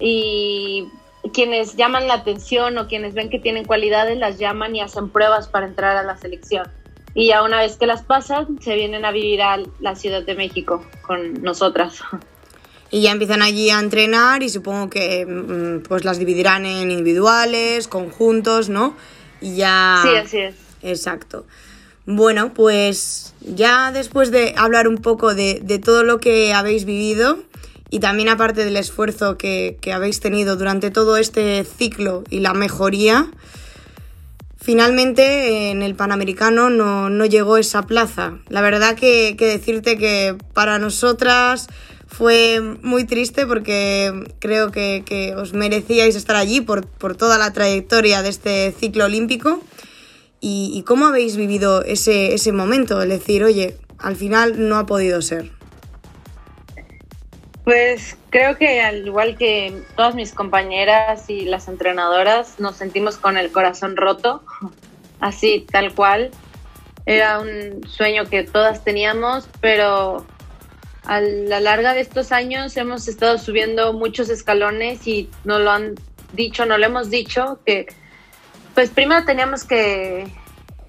y 0.01 0.89
quienes 1.33 1.75
llaman 1.75 2.07
la 2.07 2.15
atención 2.15 2.77
o 2.77 2.87
quienes 2.87 3.13
ven 3.13 3.29
que 3.29 3.39
tienen 3.39 3.65
cualidades 3.65 4.17
las 4.17 4.39
llaman 4.39 4.75
y 4.75 4.81
hacen 4.81 5.09
pruebas 5.09 5.47
para 5.47 5.67
entrar 5.67 5.97
a 5.97 6.03
la 6.03 6.17
selección. 6.17 6.67
Y 7.13 7.27
ya 7.27 7.43
una 7.43 7.59
vez 7.59 7.77
que 7.77 7.85
las 7.85 8.03
pasan, 8.03 8.59
se 8.61 8.75
vienen 8.75 9.05
a 9.05 9.11
vivir 9.11 9.41
a 9.41 9.59
la 9.79 9.95
Ciudad 9.95 10.23
de 10.23 10.35
México 10.35 10.85
con 11.05 11.41
nosotras. 11.41 11.99
Y 12.89 13.03
ya 13.03 13.11
empiezan 13.11 13.41
allí 13.41 13.69
a 13.69 13.79
entrenar 13.79 14.43
y 14.43 14.49
supongo 14.49 14.89
que 14.89 15.25
mm, 15.25 15.87
pues 15.87 16.03
las 16.03 16.19
dividirán 16.19 16.65
en 16.65 16.91
individuales, 16.91 17.87
conjuntos, 17.87 18.67
¿no? 18.67 18.95
Y 19.39 19.55
ya... 19.55 20.01
Sí, 20.03 20.15
así 20.15 20.37
es. 20.39 20.55
Exacto. 20.83 21.45
Bueno, 22.05 22.53
pues 22.53 23.33
ya 23.39 23.91
después 23.91 24.31
de 24.31 24.53
hablar 24.57 24.87
un 24.87 24.97
poco 24.97 25.35
de, 25.35 25.61
de 25.61 25.79
todo 25.79 26.03
lo 26.03 26.19
que 26.19 26.53
habéis 26.53 26.85
vivido, 26.85 27.37
y 27.91 27.99
también 27.99 28.29
aparte 28.29 28.63
del 28.63 28.77
esfuerzo 28.77 29.37
que, 29.37 29.77
habéis 29.93 30.21
tenido 30.21 30.55
durante 30.55 30.89
todo 30.89 31.17
este 31.17 31.63
ciclo 31.65 32.23
y 32.29 32.39
la 32.39 32.53
mejoría, 32.53 33.29
finalmente 34.57 35.71
en 35.71 35.81
el 35.81 35.93
Panamericano 35.93 36.69
no, 36.69 37.25
llegó 37.25 37.57
esa 37.57 37.83
plaza. 37.83 38.39
La 38.47 38.61
verdad 38.61 38.95
que, 38.95 39.35
decirte 39.37 39.97
que 39.97 40.37
para 40.53 40.79
nosotras 40.79 41.67
fue 42.07 42.61
muy 42.81 43.03
triste 43.03 43.45
porque 43.45 44.23
creo 44.39 44.71
que, 44.71 45.35
os 45.37 45.53
merecíais 45.53 46.15
estar 46.15 46.37
allí 46.37 46.61
por, 46.61 46.85
toda 47.17 47.37
la 47.37 47.51
trayectoria 47.51 48.21
de 48.21 48.29
este 48.29 48.73
ciclo 48.79 49.05
olímpico. 49.05 49.61
Y, 50.39 50.81
cómo 50.87 51.07
habéis 51.07 51.35
vivido 51.35 51.83
ese, 51.83 52.33
ese 52.33 52.53
momento? 52.53 53.01
Es 53.01 53.09
decir, 53.09 53.43
oye, 53.43 53.75
al 53.97 54.15
final 54.15 54.69
no 54.69 54.77
ha 54.77 54.85
podido 54.85 55.21
ser. 55.21 55.60
Pues 57.63 58.17
creo 58.31 58.57
que 58.57 58.81
al 58.81 59.05
igual 59.05 59.37
que 59.37 59.83
todas 59.95 60.15
mis 60.15 60.33
compañeras 60.33 61.29
y 61.29 61.45
las 61.45 61.67
entrenadoras, 61.67 62.59
nos 62.59 62.77
sentimos 62.77 63.17
con 63.17 63.37
el 63.37 63.51
corazón 63.51 63.97
roto, 63.97 64.43
así 65.19 65.65
tal 65.71 65.93
cual. 65.93 66.31
Era 67.05 67.39
un 67.39 67.87
sueño 67.87 68.25
que 68.25 68.43
todas 68.43 68.83
teníamos, 68.83 69.49
pero 69.59 70.25
a 71.03 71.19
la 71.19 71.59
larga 71.59 71.93
de 71.93 72.01
estos 72.01 72.31
años 72.31 72.77
hemos 72.77 73.07
estado 73.07 73.37
subiendo 73.37 73.93
muchos 73.93 74.29
escalones 74.29 75.07
y 75.07 75.29
nos 75.43 75.61
lo 75.61 75.71
han 75.71 75.95
dicho, 76.33 76.65
no 76.65 76.77
lo 76.77 76.85
hemos 76.85 77.09
dicho, 77.09 77.59
que 77.65 77.87
pues 78.75 78.89
primero 78.89 79.25
teníamos 79.25 79.65
que 79.65 80.31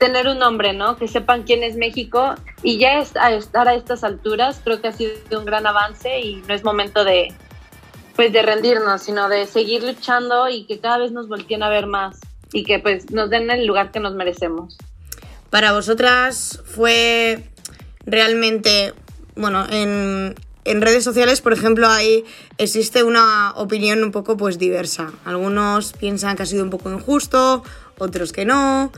tener 0.02 0.26
un 0.26 0.40
nombre, 0.40 0.72
¿no? 0.72 0.96
Que 0.96 1.06
sepan 1.06 1.44
quién 1.44 1.62
es 1.62 1.76
México 1.76 2.34
y 2.64 2.76
ya 2.76 2.98
estar 2.98 3.68
a 3.68 3.74
estas 3.74 4.02
alturas 4.02 4.60
creo 4.64 4.80
que 4.80 4.88
ha 4.88 4.92
sido 4.92 5.12
un 5.38 5.44
gran 5.44 5.64
avance 5.64 6.18
y 6.18 6.42
no 6.48 6.54
es 6.54 6.64
momento 6.64 7.04
de 7.04 7.32
pues 8.16 8.32
de 8.32 8.42
rendirnos, 8.42 9.02
sino 9.02 9.28
de 9.28 9.46
seguir 9.46 9.84
luchando 9.84 10.48
y 10.48 10.64
que 10.64 10.80
cada 10.80 10.98
vez 10.98 11.12
nos 11.12 11.28
volteen 11.28 11.62
a 11.62 11.68
ver 11.68 11.86
más 11.86 12.18
y 12.52 12.64
que 12.64 12.80
pues 12.80 13.12
nos 13.12 13.30
den 13.30 13.48
el 13.52 13.64
lugar 13.64 13.92
que 13.92 14.00
nos 14.00 14.14
merecemos. 14.14 14.76
Para 15.50 15.70
vosotras 15.70 16.60
fue 16.64 17.44
realmente, 18.04 18.94
bueno, 19.36 19.64
en, 19.70 20.34
en 20.64 20.82
redes 20.82 21.04
sociales, 21.04 21.40
por 21.40 21.52
ejemplo, 21.52 21.88
ahí 21.88 22.24
existe 22.58 23.04
una 23.04 23.52
opinión 23.54 24.02
un 24.02 24.10
poco 24.10 24.36
pues 24.36 24.58
diversa. 24.58 25.12
Algunos 25.24 25.92
piensan 25.92 26.36
que 26.36 26.42
ha 26.42 26.46
sido 26.46 26.64
un 26.64 26.70
poco 26.70 26.90
injusto, 26.90 27.62
otros 27.98 28.32
que 28.32 28.44
no. 28.44 28.90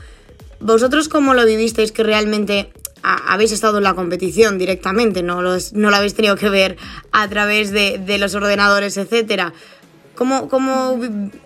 ¿Vosotros 0.59 1.09
cómo 1.09 1.33
lo 1.33 1.45
vivisteis 1.45 1.91
que 1.91 2.03
realmente 2.03 2.71
habéis 3.01 3.51
estado 3.51 3.77
en 3.77 3.83
la 3.83 3.93
competición 3.93 4.57
directamente, 4.57 5.21
no, 5.21 5.41
no 5.41 5.89
lo 5.89 5.95
habéis 5.95 6.15
tenido 6.15 6.35
que 6.35 6.49
ver 6.49 6.77
a 7.11 7.27
través 7.27 7.71
de, 7.71 8.17
los 8.17 8.33
ordenadores, 8.35 8.97
etcétera? 8.97 9.53
¿Cómo, 10.15 10.47
¿Cómo, 10.47 10.99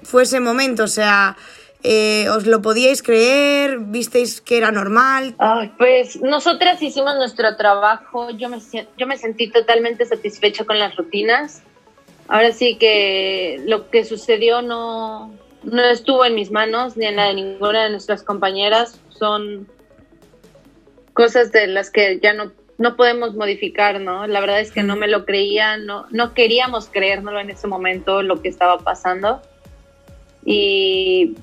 fue 0.04 0.24
ese 0.24 0.40
momento? 0.40 0.84
O 0.84 0.88
sea, 0.88 1.36
eh, 1.84 2.30
¿os 2.30 2.46
lo 2.46 2.62
podíais 2.62 3.02
creer? 3.02 3.80
¿Visteis 3.80 4.42
que 4.42 4.58
era 4.58 4.72
normal? 4.72 5.36
pues 5.78 6.22
nosotras 6.22 6.82
hicimos 6.82 7.16
nuestro 7.16 7.56
trabajo, 7.56 8.30
yo 8.32 8.48
me, 8.50 8.60
yo 8.98 9.08
me 9.08 9.18
sentí 9.18 9.50
totalmente 9.50 10.06
satisfecha 10.06 10.66
con 10.66 10.78
las 10.78 10.96
rutinas. 10.96 11.62
Ahora 12.28 12.52
sí 12.52 12.76
que 12.76 13.60
lo 13.66 13.90
que 13.90 14.06
sucedió 14.06 14.62
no, 14.62 15.34
no 15.64 15.84
estuvo 15.84 16.26
en 16.26 16.36
mis 16.36 16.52
manos 16.52 16.98
ni 16.98 17.06
en 17.06 17.16
la 17.16 17.26
de 17.26 17.36
ninguna 17.36 17.84
de 17.84 17.90
nuestras 17.90 18.24
compañeras. 18.24 19.00
Son 19.10 19.68
cosas 21.14 21.52
de 21.52 21.68
las 21.68 21.90
que 21.90 22.20
ya 22.20 22.34
no, 22.34 22.52
no 22.78 22.96
podemos 22.96 23.36
modificar, 23.36 24.00
¿no? 24.00 24.26
La 24.28 24.40
verdad 24.40 24.62
es 24.62 24.72
que 24.72 24.84
no 24.84 24.96
me 24.96 25.08
lo 25.08 25.26
creía, 25.26 25.78
no, 25.78 26.06
no 26.12 26.34
queríamos 26.34 26.88
creérnoslo 26.88 27.40
en 27.40 27.50
ese 27.50 27.68
momento 27.68 28.22
lo 28.22 28.42
que 28.42 28.50
estaba 28.50 28.80
pasando. 28.80 29.42
Y 30.46 31.36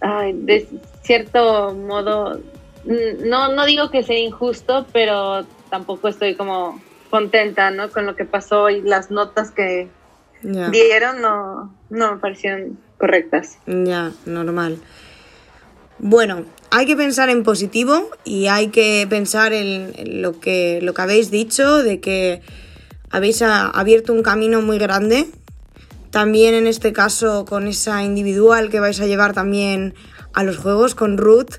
de 0.00 0.68
cierto 1.02 1.72
modo, 1.74 2.38
no, 2.84 3.52
no 3.52 3.64
digo 3.64 3.90
que 3.90 4.02
sea 4.02 4.18
injusto, 4.18 4.86
pero 4.92 5.46
tampoco 5.70 6.08
estoy 6.08 6.34
como 6.34 6.80
contenta, 7.08 7.70
¿no? 7.70 7.90
Con 7.90 8.04
lo 8.04 8.14
que 8.14 8.26
pasó 8.26 8.68
y 8.68 8.82
las 8.82 9.10
notas 9.10 9.50
que 9.50 9.88
dieron 10.42 11.22
no, 11.22 11.74
no 11.88 12.14
me 12.14 12.20
parecieron 12.20 12.78
correctas. 12.98 13.58
Ya, 13.66 14.12
normal. 14.24 14.78
Bueno, 15.98 16.44
hay 16.70 16.84
que 16.86 16.96
pensar 16.96 17.30
en 17.30 17.42
positivo 17.42 18.10
y 18.24 18.48
hay 18.48 18.68
que 18.68 19.06
pensar 19.08 19.52
en, 19.52 20.20
lo, 20.20 20.40
que, 20.40 20.80
lo 20.82 20.92
que 20.92 21.02
habéis 21.02 21.30
dicho, 21.30 21.82
de 21.82 22.00
que 22.00 22.42
habéis 23.10 23.40
abierto 23.42 24.12
un 24.12 24.22
camino 24.22 24.60
muy 24.60 24.78
grande. 24.78 25.26
También 26.10 26.54
en 26.54 26.66
este 26.66 26.92
caso 26.92 27.44
con 27.44 27.66
esa 27.66 28.02
individual 28.02 28.70
que 28.70 28.80
vais 28.80 29.00
a 29.00 29.06
llevar 29.06 29.32
también 29.32 29.94
a 30.34 30.44
los 30.44 30.58
juegos 30.58 30.94
con 30.94 31.16
Ruth. 31.16 31.56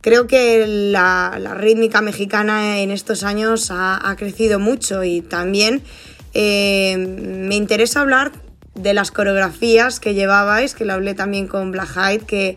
Creo 0.00 0.26
que 0.26 0.66
la, 0.66 1.38
rítmica 1.56 2.00
mexicana 2.00 2.80
en 2.80 2.90
estos 2.90 3.22
años 3.22 3.68
ha, 3.70 4.14
crecido 4.16 4.58
mucho 4.58 5.04
y 5.04 5.22
también 5.22 5.82
eh, 6.34 6.96
me 6.96 7.54
interesa 7.54 8.00
hablar 8.00 8.32
de 8.74 8.94
las 8.94 9.10
coreografías 9.10 10.00
que 10.00 10.14
llevabais, 10.14 10.74
que 10.74 10.84
lo 10.84 10.94
hablé 10.94 11.14
también 11.14 11.46
con 11.46 11.72
Black 11.72 11.90
Hyde, 11.94 12.26
que 12.26 12.56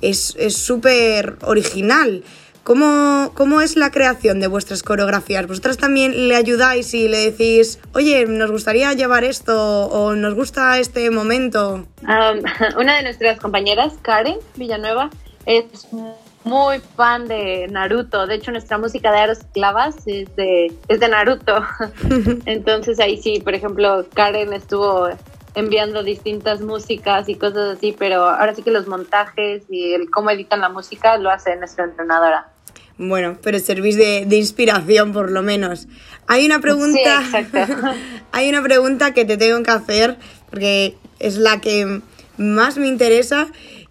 es 0.00 0.36
súper 0.50 1.36
original. 1.42 2.22
¿Cómo, 2.66 3.30
¿Cómo, 3.34 3.60
es 3.60 3.76
la 3.76 3.92
creación 3.92 4.40
de 4.40 4.48
vuestras 4.48 4.82
coreografías? 4.82 5.46
¿Vosotras 5.46 5.76
también 5.76 6.26
le 6.26 6.34
ayudáis 6.34 6.94
y 6.94 7.06
le 7.06 7.30
decís, 7.30 7.78
oye, 7.92 8.26
nos 8.26 8.50
gustaría 8.50 8.92
llevar 8.92 9.22
esto 9.22 9.86
o 9.86 10.14
nos 10.14 10.34
gusta 10.34 10.76
este 10.80 11.08
momento? 11.12 11.86
una 12.76 12.96
de 12.96 13.04
nuestras 13.04 13.38
compañeras, 13.38 13.92
Karen 14.02 14.38
Villanueva, 14.56 15.10
es 15.44 15.64
muy 16.46 16.80
fan 16.96 17.26
de 17.26 17.66
Naruto. 17.68 18.26
De 18.26 18.36
hecho, 18.36 18.52
nuestra 18.52 18.78
música 18.78 19.10
de 19.10 19.18
Aros 19.18 19.40
Clavas 19.52 19.96
es 20.06 20.34
de, 20.36 20.72
es 20.88 21.00
de 21.00 21.08
Naruto. 21.08 21.62
Entonces 22.46 23.00
ahí 23.00 23.20
sí, 23.20 23.40
por 23.40 23.54
ejemplo, 23.54 24.06
Karen 24.14 24.52
estuvo 24.52 25.08
enviando 25.56 26.04
distintas 26.04 26.60
músicas 26.60 27.28
y 27.28 27.34
cosas 27.34 27.76
así, 27.76 27.96
pero 27.98 28.24
ahora 28.28 28.54
sí 28.54 28.62
que 28.62 28.70
los 28.70 28.86
montajes 28.86 29.64
y 29.68 29.92
el 29.94 30.08
cómo 30.10 30.30
editan 30.30 30.60
la 30.60 30.68
música 30.68 31.18
lo 31.18 31.30
hace 31.30 31.56
nuestra 31.56 31.84
entrenadora. 31.84 32.48
Bueno, 32.98 33.36
pero 33.42 33.58
servís 33.58 33.96
de, 33.96 34.26
inspiración 34.30 35.12
por 35.12 35.32
lo 35.32 35.42
menos. 35.42 35.88
Hay 36.28 36.46
una 36.46 36.60
pregunta. 36.60 37.22
hay 38.32 38.48
una 38.48 38.62
pregunta 38.62 39.12
que 39.12 39.24
te 39.24 39.36
tengo 39.36 39.62
que 39.62 39.70
hacer, 39.70 40.16
porque 40.48 40.94
es 41.18 41.36
la 41.38 41.60
que 41.60 42.00
más 42.36 42.78
me 42.78 42.86
interesa, 42.86 43.48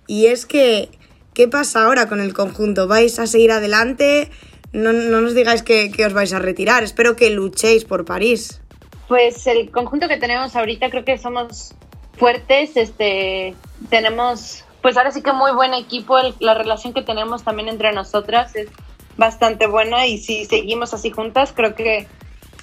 y 0.08 0.28
es 0.28 0.46
que, 0.46 0.90
¿qué 1.36 1.48
pasa 1.48 1.86
ahora 1.86 2.08
con 2.08 2.20
el 2.20 2.34
conjunto? 2.34 2.88
¿Vais 2.88 3.20
a 3.20 3.28
seguir 3.28 3.52
adelante? 3.52 4.32
No, 4.72 4.92
no 4.92 5.22
nos 5.22 5.36
digáis 5.36 5.62
que, 5.62 5.92
os 6.04 6.14
vais 6.14 6.34
a 6.34 6.40
retirar. 6.40 6.84
Espero 6.84 7.16
que 7.16 7.30
luchéis 7.30 7.86
por 7.86 8.06
París. 8.06 8.62
Pues 9.08 9.46
el 9.46 9.70
conjunto 9.70 10.08
que 10.08 10.18
tenemos 10.18 10.56
ahorita 10.56 10.90
creo 10.90 11.06
que 11.06 11.20
somos 11.20 11.76
fuertes, 12.18 12.76
este, 12.76 13.54
tenemos, 13.90 14.64
pues 14.82 14.98
ahora 14.98 15.12
sí 15.12 15.22
que 15.22 15.34
muy 15.34 15.52
buen 15.52 15.74
equipo, 15.74 16.18
la 16.40 16.56
relación 16.56 16.94
que 16.94 17.04
tenemos 17.04 17.44
también 17.44 17.68
entre 17.68 17.92
nosotras 17.92 18.56
es 18.56 18.70
bastante 19.18 19.68
buena 19.68 20.08
y 20.08 20.18
si 20.18 20.46
seguimos 20.46 20.94
así 20.94 21.12
juntas 21.12 21.54
creo 21.54 21.76
que 21.76 22.08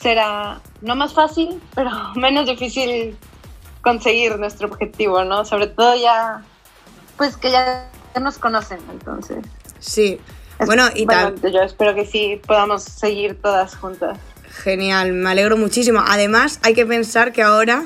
será 0.01 0.61
no 0.81 0.97
más 0.97 1.13
fácil, 1.13 1.61
pero 1.75 1.91
menos 2.17 2.47
difícil 2.47 3.17
conseguir 3.83 4.39
nuestro 4.39 4.69
objetivo, 4.69 5.25
¿no? 5.25 5.45
Sobre 5.45 5.67
todo 5.69 5.95
ya, 5.95 6.43
pues 7.17 7.37
que 7.37 7.51
ya 7.51 7.91
nos 8.21 8.39
conocen, 8.39 8.79
entonces. 8.91 9.39
Sí. 9.79 10.21
Bueno, 10.65 10.85
y 10.95 11.07
tal. 11.07 11.41
Yo 11.41 11.63
espero 11.63 11.95
que 11.95 12.07
sí 12.07 12.41
podamos 12.47 12.83
seguir 12.85 13.41
todas 13.41 13.75
juntas. 13.75 14.19
Genial, 14.51 15.13
me 15.13 15.31
alegro 15.31 15.57
muchísimo. 15.57 16.03
Además, 16.07 16.61
hay 16.63 16.75
que 16.75 16.87
pensar 16.87 17.33
que 17.33 17.43
ahora 17.43 17.85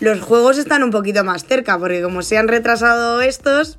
los 0.00 0.20
juegos 0.20 0.58
están 0.58 0.82
un 0.82 0.90
poquito 0.90 1.24
más 1.24 1.44
cerca, 1.44 1.78
porque 1.78 2.02
como 2.02 2.22
se 2.22 2.38
han 2.38 2.48
retrasado 2.48 3.20
estos, 3.20 3.78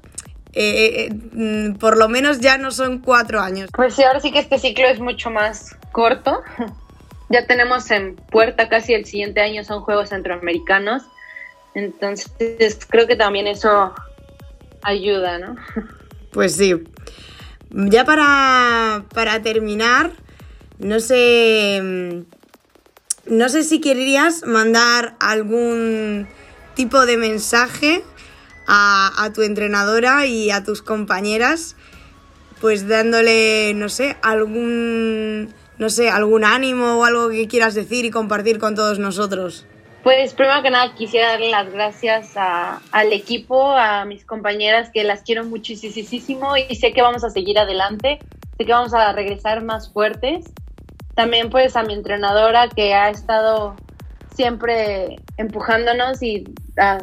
eh, 0.54 1.10
eh, 1.10 1.14
mm, 1.34 1.76
por 1.78 1.98
lo 1.98 2.08
menos 2.08 2.40
ya 2.40 2.58
no 2.58 2.72
son 2.72 3.00
cuatro 3.00 3.42
años. 3.42 3.70
Pues 3.74 3.96
sí, 3.96 4.04
ahora 4.04 4.20
sí 4.20 4.32
que 4.32 4.40
este 4.40 4.60
ciclo 4.60 4.88
es 4.88 5.00
mucho 5.00 5.30
más 5.30 5.76
corto. 5.92 6.42
Ya 7.28 7.48
tenemos 7.48 7.90
en 7.90 8.16
puerta 8.16 8.70
casi 8.70 8.94
el 8.94 9.06
siguiente 9.06 9.42
año 9.42 9.64
son 9.64 9.82
Juegos 9.82 10.10
Centroamericanos. 10.10 11.02
Entonces 11.74 12.78
creo 12.88 13.08
que 13.08 13.16
también 13.16 13.48
eso 13.48 13.96
ayuda, 14.86 15.40
¿no? 15.40 15.56
Pues 16.32 16.56
sí. 16.56 16.76
Ya 17.70 18.06
para, 18.06 19.06
para 19.14 19.42
terminar, 19.42 20.12
no 20.80 21.00
sé. 21.00 21.80
Mm, 21.82 22.36
no 23.28 23.50
sé 23.50 23.64
si 23.64 23.82
querías 23.82 24.46
mandar 24.46 25.16
algún 25.20 26.28
tipo 26.76 27.06
de 27.06 27.18
mensaje 27.18 28.04
a, 28.68 29.32
tu 29.34 29.42
entrenadora 29.42 30.26
y 30.26 30.52
a 30.52 30.64
tus 30.64 30.82
compañeras, 30.82 31.76
pues 32.62 32.88
dándole, 32.88 33.74
no 33.76 33.90
sé, 33.90 34.18
algún, 34.22 35.54
no 35.78 35.90
sé, 35.90 36.10
algún 36.10 36.44
ánimo 36.44 37.00
o 37.00 37.06
algo 37.06 37.30
que 37.30 37.48
quieras 37.48 37.74
decir 37.74 38.06
y 38.06 38.12
compartir 38.12 38.60
con 38.60 38.76
todos 38.76 39.00
nosotros. 39.00 39.66
Pues 40.06 40.36
primero 40.36 40.62
que 40.62 40.70
nada 40.70 40.94
quisiera 40.94 41.30
darle 41.30 41.50
las 41.50 41.74
gracias 41.74 42.34
al 42.38 43.12
equipo, 43.12 43.72
a 43.72 44.06
mis 44.06 44.24
compañeras 44.24 44.92
que 44.92 45.04
las 45.04 45.24
quiero 45.24 45.44
muchísimo 45.46 46.56
y 46.56 46.76
sé 46.76 46.94
que 46.94 47.02
vamos 47.02 47.24
a 47.24 47.32
seguir 47.32 47.58
adelante, 47.58 48.20
sé 48.56 48.66
que 48.66 48.72
vamos 48.72 48.94
a 48.94 49.12
regresar 49.14 49.64
más 49.64 49.92
fuertes 49.92 50.46
también 51.16 51.50
pues 51.50 51.76
a 51.76 51.82
mi 51.82 51.96
entrenadora 51.96 52.70
que 52.70 52.94
ha 52.94 53.10
estado 53.10 53.78
siempre 54.36 55.16
empujándonos 55.38 56.22
y 56.22 56.44
a, 56.78 57.00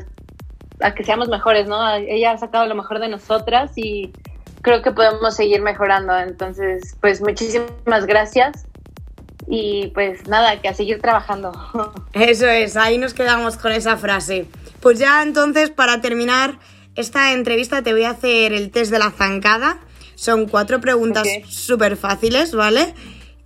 que 0.95 1.03
seamos 1.03 1.27
mejores, 1.29 1.67
¿no? 1.67 1.93
Ella 1.97 2.31
ha 2.31 2.39
sacado 2.39 2.67
lo 2.67 2.77
mejor 2.77 3.01
de 3.01 3.09
nosotras 3.09 3.73
y 3.75 4.13
creo 4.61 4.81
que 4.81 4.93
podemos 4.93 5.35
seguir 5.35 5.61
mejorando. 5.61 6.17
Entonces, 6.17 6.97
pues 7.01 7.21
muchísimas 7.21 8.07
gracias 8.07 8.65
y 9.49 9.89
pues 9.89 10.27
nada, 10.29 10.61
que 10.61 10.69
a 10.69 10.75
seguir 10.75 11.01
trabajando. 11.01 11.53
Eso 12.13 12.47
es, 12.47 12.77
ahí 12.77 12.99
nos 12.99 13.15
quedamos 13.15 13.57
con 13.57 13.73
esa 13.73 13.97
frase. 13.97 14.47
Pues 14.81 14.99
ya 14.99 15.23
entonces, 15.23 15.71
para 15.71 16.01
terminar 16.01 16.59
esta 16.95 17.33
entrevista, 17.33 17.83
te 17.83 17.93
voy 17.93 18.05
a 18.05 18.11
hacer 18.11 18.53
el 18.53 18.71
test 18.71 18.91
de 18.91 18.99
la 18.99 19.11
zancada. 19.11 19.81
Son 20.15 20.47
cuatro 20.47 20.81
preguntas 20.81 21.27
súper 21.49 21.97
fáciles, 21.97 22.55
¿vale? 22.55 22.95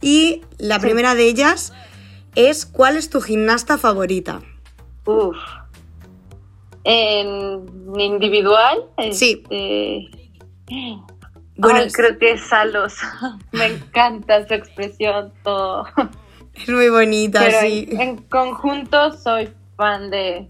Y 0.01 0.43
la 0.59 0.79
primera 0.79 1.15
de 1.15 1.27
ellas 1.27 1.73
es 2.35 2.67
¿cuál 2.67 2.97
es 2.97 3.09
tu 3.09 3.21
gimnasta 3.21 3.79
favorita? 3.79 4.43
Uf. 5.07 5.37
En 6.85 7.67
individual. 7.99 8.85
Sí. 9.13 9.43
Este, 9.49 10.11
bueno, 11.57 11.81
creo 11.93 12.19
que 12.19 12.33
es 12.33 12.43
Salos. 12.43 12.95
Me 13.53 13.67
encanta 13.67 14.47
su 14.47 14.55
expresión, 14.55 15.33
todo. 15.43 15.87
Es 16.55 16.69
muy 16.69 16.89
bonita, 16.89 17.51
sí. 17.61 17.89
En, 17.93 18.17
conjunto 18.17 19.13
soy 19.13 19.51
fan 19.77 20.11
de 20.11 20.47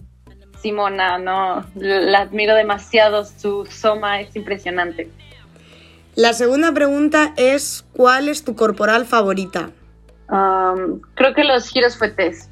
Simona, 0.61 1.19
¿no? 1.19 1.67
La 1.75 2.21
admiro 2.21 2.55
demasiado, 2.55 3.25
su 3.25 3.67
soma 3.67 4.21
es 4.21 4.35
impresionante. 4.37 5.11
La 6.15 6.33
segunda 6.33 6.73
pregunta 6.73 7.35
es, 7.37 7.85
¿cuál 7.93 8.29
es 8.29 8.45
tu 8.45 8.57
corporal 8.57 9.05
favorita? 9.05 9.71
creo 10.29 11.35
que 11.35 11.45
los 11.45 11.69
giros 11.69 11.97
fuetes. 11.97 12.51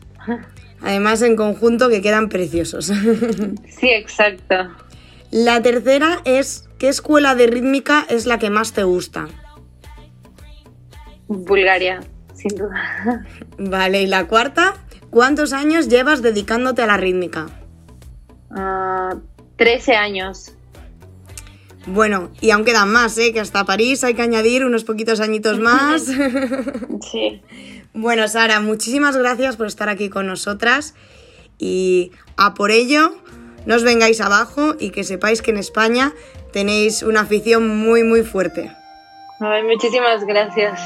Además, 0.80 1.22
en 1.22 1.34
conjunto 1.34 1.88
que 1.88 2.02
quedan 2.02 2.28
preciosos. 2.28 2.86
sí, 3.68 3.90
exacto. 3.90 4.54
La 5.34 5.60
tercera 5.62 6.20
es, 6.24 6.68
¿qué 6.78 6.88
escuela 6.88 7.34
de 7.34 7.48
rítmica 7.48 8.06
es 8.08 8.24
la 8.24 8.38
que 8.38 8.50
más 8.50 8.72
te 8.72 8.84
gusta? 8.84 9.26
Bulgaria, 11.26 11.98
sin 12.34 12.54
duda. 12.56 13.26
Vale, 13.58 14.02
y 14.02 14.06
la 14.06 14.28
cuarta, 14.28 14.74
¿cuántos 15.10 15.52
años 15.52 15.88
llevas 15.88 16.22
dedicándote 16.22 16.82
a 16.82 16.86
la 16.86 16.98
rítmica? 16.98 17.46
Uh, 18.50 19.18
13 19.56 19.96
años. 19.96 20.52
Bueno, 21.88 22.30
y 22.40 22.52
aún 22.52 22.64
quedan 22.64 22.92
más, 22.92 23.18
¿eh? 23.18 23.32
que 23.32 23.40
hasta 23.40 23.64
París 23.64 24.04
hay 24.04 24.14
que 24.14 24.22
añadir 24.22 24.64
unos 24.64 24.84
poquitos 24.84 25.18
añitos 25.18 25.58
más. 25.58 26.04
Sí. 27.10 27.42
bueno, 27.92 28.28
Sara, 28.28 28.60
muchísimas 28.60 29.16
gracias 29.16 29.56
por 29.56 29.66
estar 29.66 29.88
aquí 29.88 30.10
con 30.10 30.28
nosotras 30.28 30.94
y 31.58 32.12
a 32.36 32.54
por 32.54 32.70
ello 32.70 33.16
no 33.66 33.76
os 33.76 33.84
vengáis 33.84 34.20
abajo 34.20 34.74
y 34.78 34.90
que 34.90 35.04
sepáis 35.04 35.42
que 35.42 35.50
en 35.50 35.58
España 35.58 36.12
tenéis 36.52 37.02
una 37.02 37.20
afición 37.20 37.68
muy 37.68 38.04
muy 38.04 38.22
fuerte. 38.22 38.70
Ay, 39.40 39.62
muchísimas 39.64 40.24
gracias. 40.24 40.80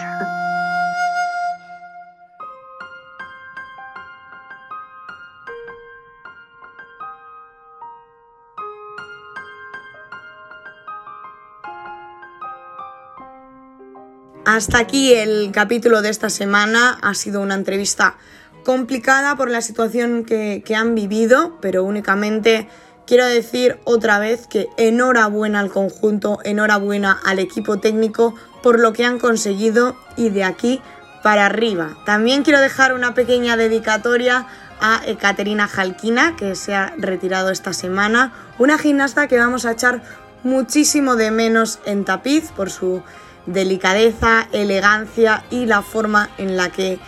Hasta 14.50 14.78
aquí 14.78 15.12
el 15.12 15.50
capítulo 15.52 16.00
de 16.00 16.08
esta 16.08 16.30
semana. 16.30 16.98
Ha 17.02 17.12
sido 17.12 17.42
una 17.42 17.54
entrevista 17.54 18.16
complicada 18.64 19.36
por 19.36 19.50
la 19.50 19.60
situación 19.60 20.24
que, 20.24 20.62
han 20.76 20.94
vivido, 20.94 21.58
pero 21.60 21.84
únicamente 21.84 22.68
quiero 23.06 23.26
decir 23.26 23.78
otra 23.84 24.18
vez 24.18 24.46
que 24.46 24.68
enhorabuena 24.76 25.60
al 25.60 25.70
conjunto, 25.70 26.40
enhorabuena 26.44 27.18
al 27.24 27.38
equipo 27.38 27.78
técnico 27.78 28.34
por 28.62 28.78
lo 28.78 28.92
que 28.92 29.04
han 29.04 29.18
conseguido 29.18 29.96
y 30.16 30.30
de 30.30 30.44
aquí 30.44 30.80
para 31.22 31.46
arriba. 31.46 31.96
También 32.04 32.42
quiero 32.42 32.60
dejar 32.60 32.92
una 32.92 33.14
pequeña 33.14 33.56
dedicatoria 33.56 34.46
a 34.80 35.00
Ekaterina 35.06 35.66
Jalkina, 35.66 36.36
que 36.36 36.54
se 36.54 36.74
ha 36.74 36.92
retirado 36.98 37.50
esta 37.50 37.72
semana, 37.72 38.32
una 38.58 38.78
gimnasta 38.78 39.26
que 39.26 39.38
vamos 39.38 39.64
a 39.64 39.72
echar 39.72 40.02
muchísimo 40.44 41.16
de 41.16 41.30
menos 41.30 41.80
en 41.84 42.04
tapiz 42.04 42.52
por 42.52 42.70
su 42.70 43.02
delicadeza, 43.46 44.46
elegancia 44.52 45.44
y 45.50 45.66
la 45.66 45.82
forma 45.82 46.30
en 46.38 46.56
la 46.56 46.70
que 46.70 46.98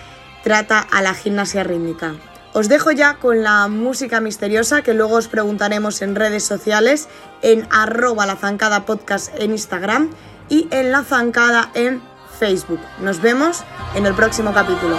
trata 0.43 0.81
a 0.81 1.03
la 1.03 1.15
gimnasia 1.15 1.65
rítmica. 1.65 2.15
Os 2.53 2.69
dejo 2.69 2.91
ya 2.91 3.15
con 3.15 3.43
la 3.43 3.69
música 3.69 4.21
misteriosa 4.21 4.83
que 4.83 4.95
luego 4.95 5.17
os 5.17 5.29
preguntaremos 5.29 6.03
en 6.03 6.17
redes 6.17 6.45
sociales, 6.45 7.09
en 7.43 7.67
arroba 7.71 8.27
la 8.27 8.37
zancada 8.37 8.85
podcast 8.87 9.33
en 9.39 9.53
Instagram 9.53 10.11
y 10.49 10.67
en 10.73 10.91
la 10.91 11.05
zancada 11.05 11.71
en 11.75 12.03
Facebook. 12.39 12.81
Nos 13.01 13.23
vemos 13.23 13.63
en 13.95 14.07
el 14.07 14.15
próximo 14.15 14.53
capítulo. 14.53 14.97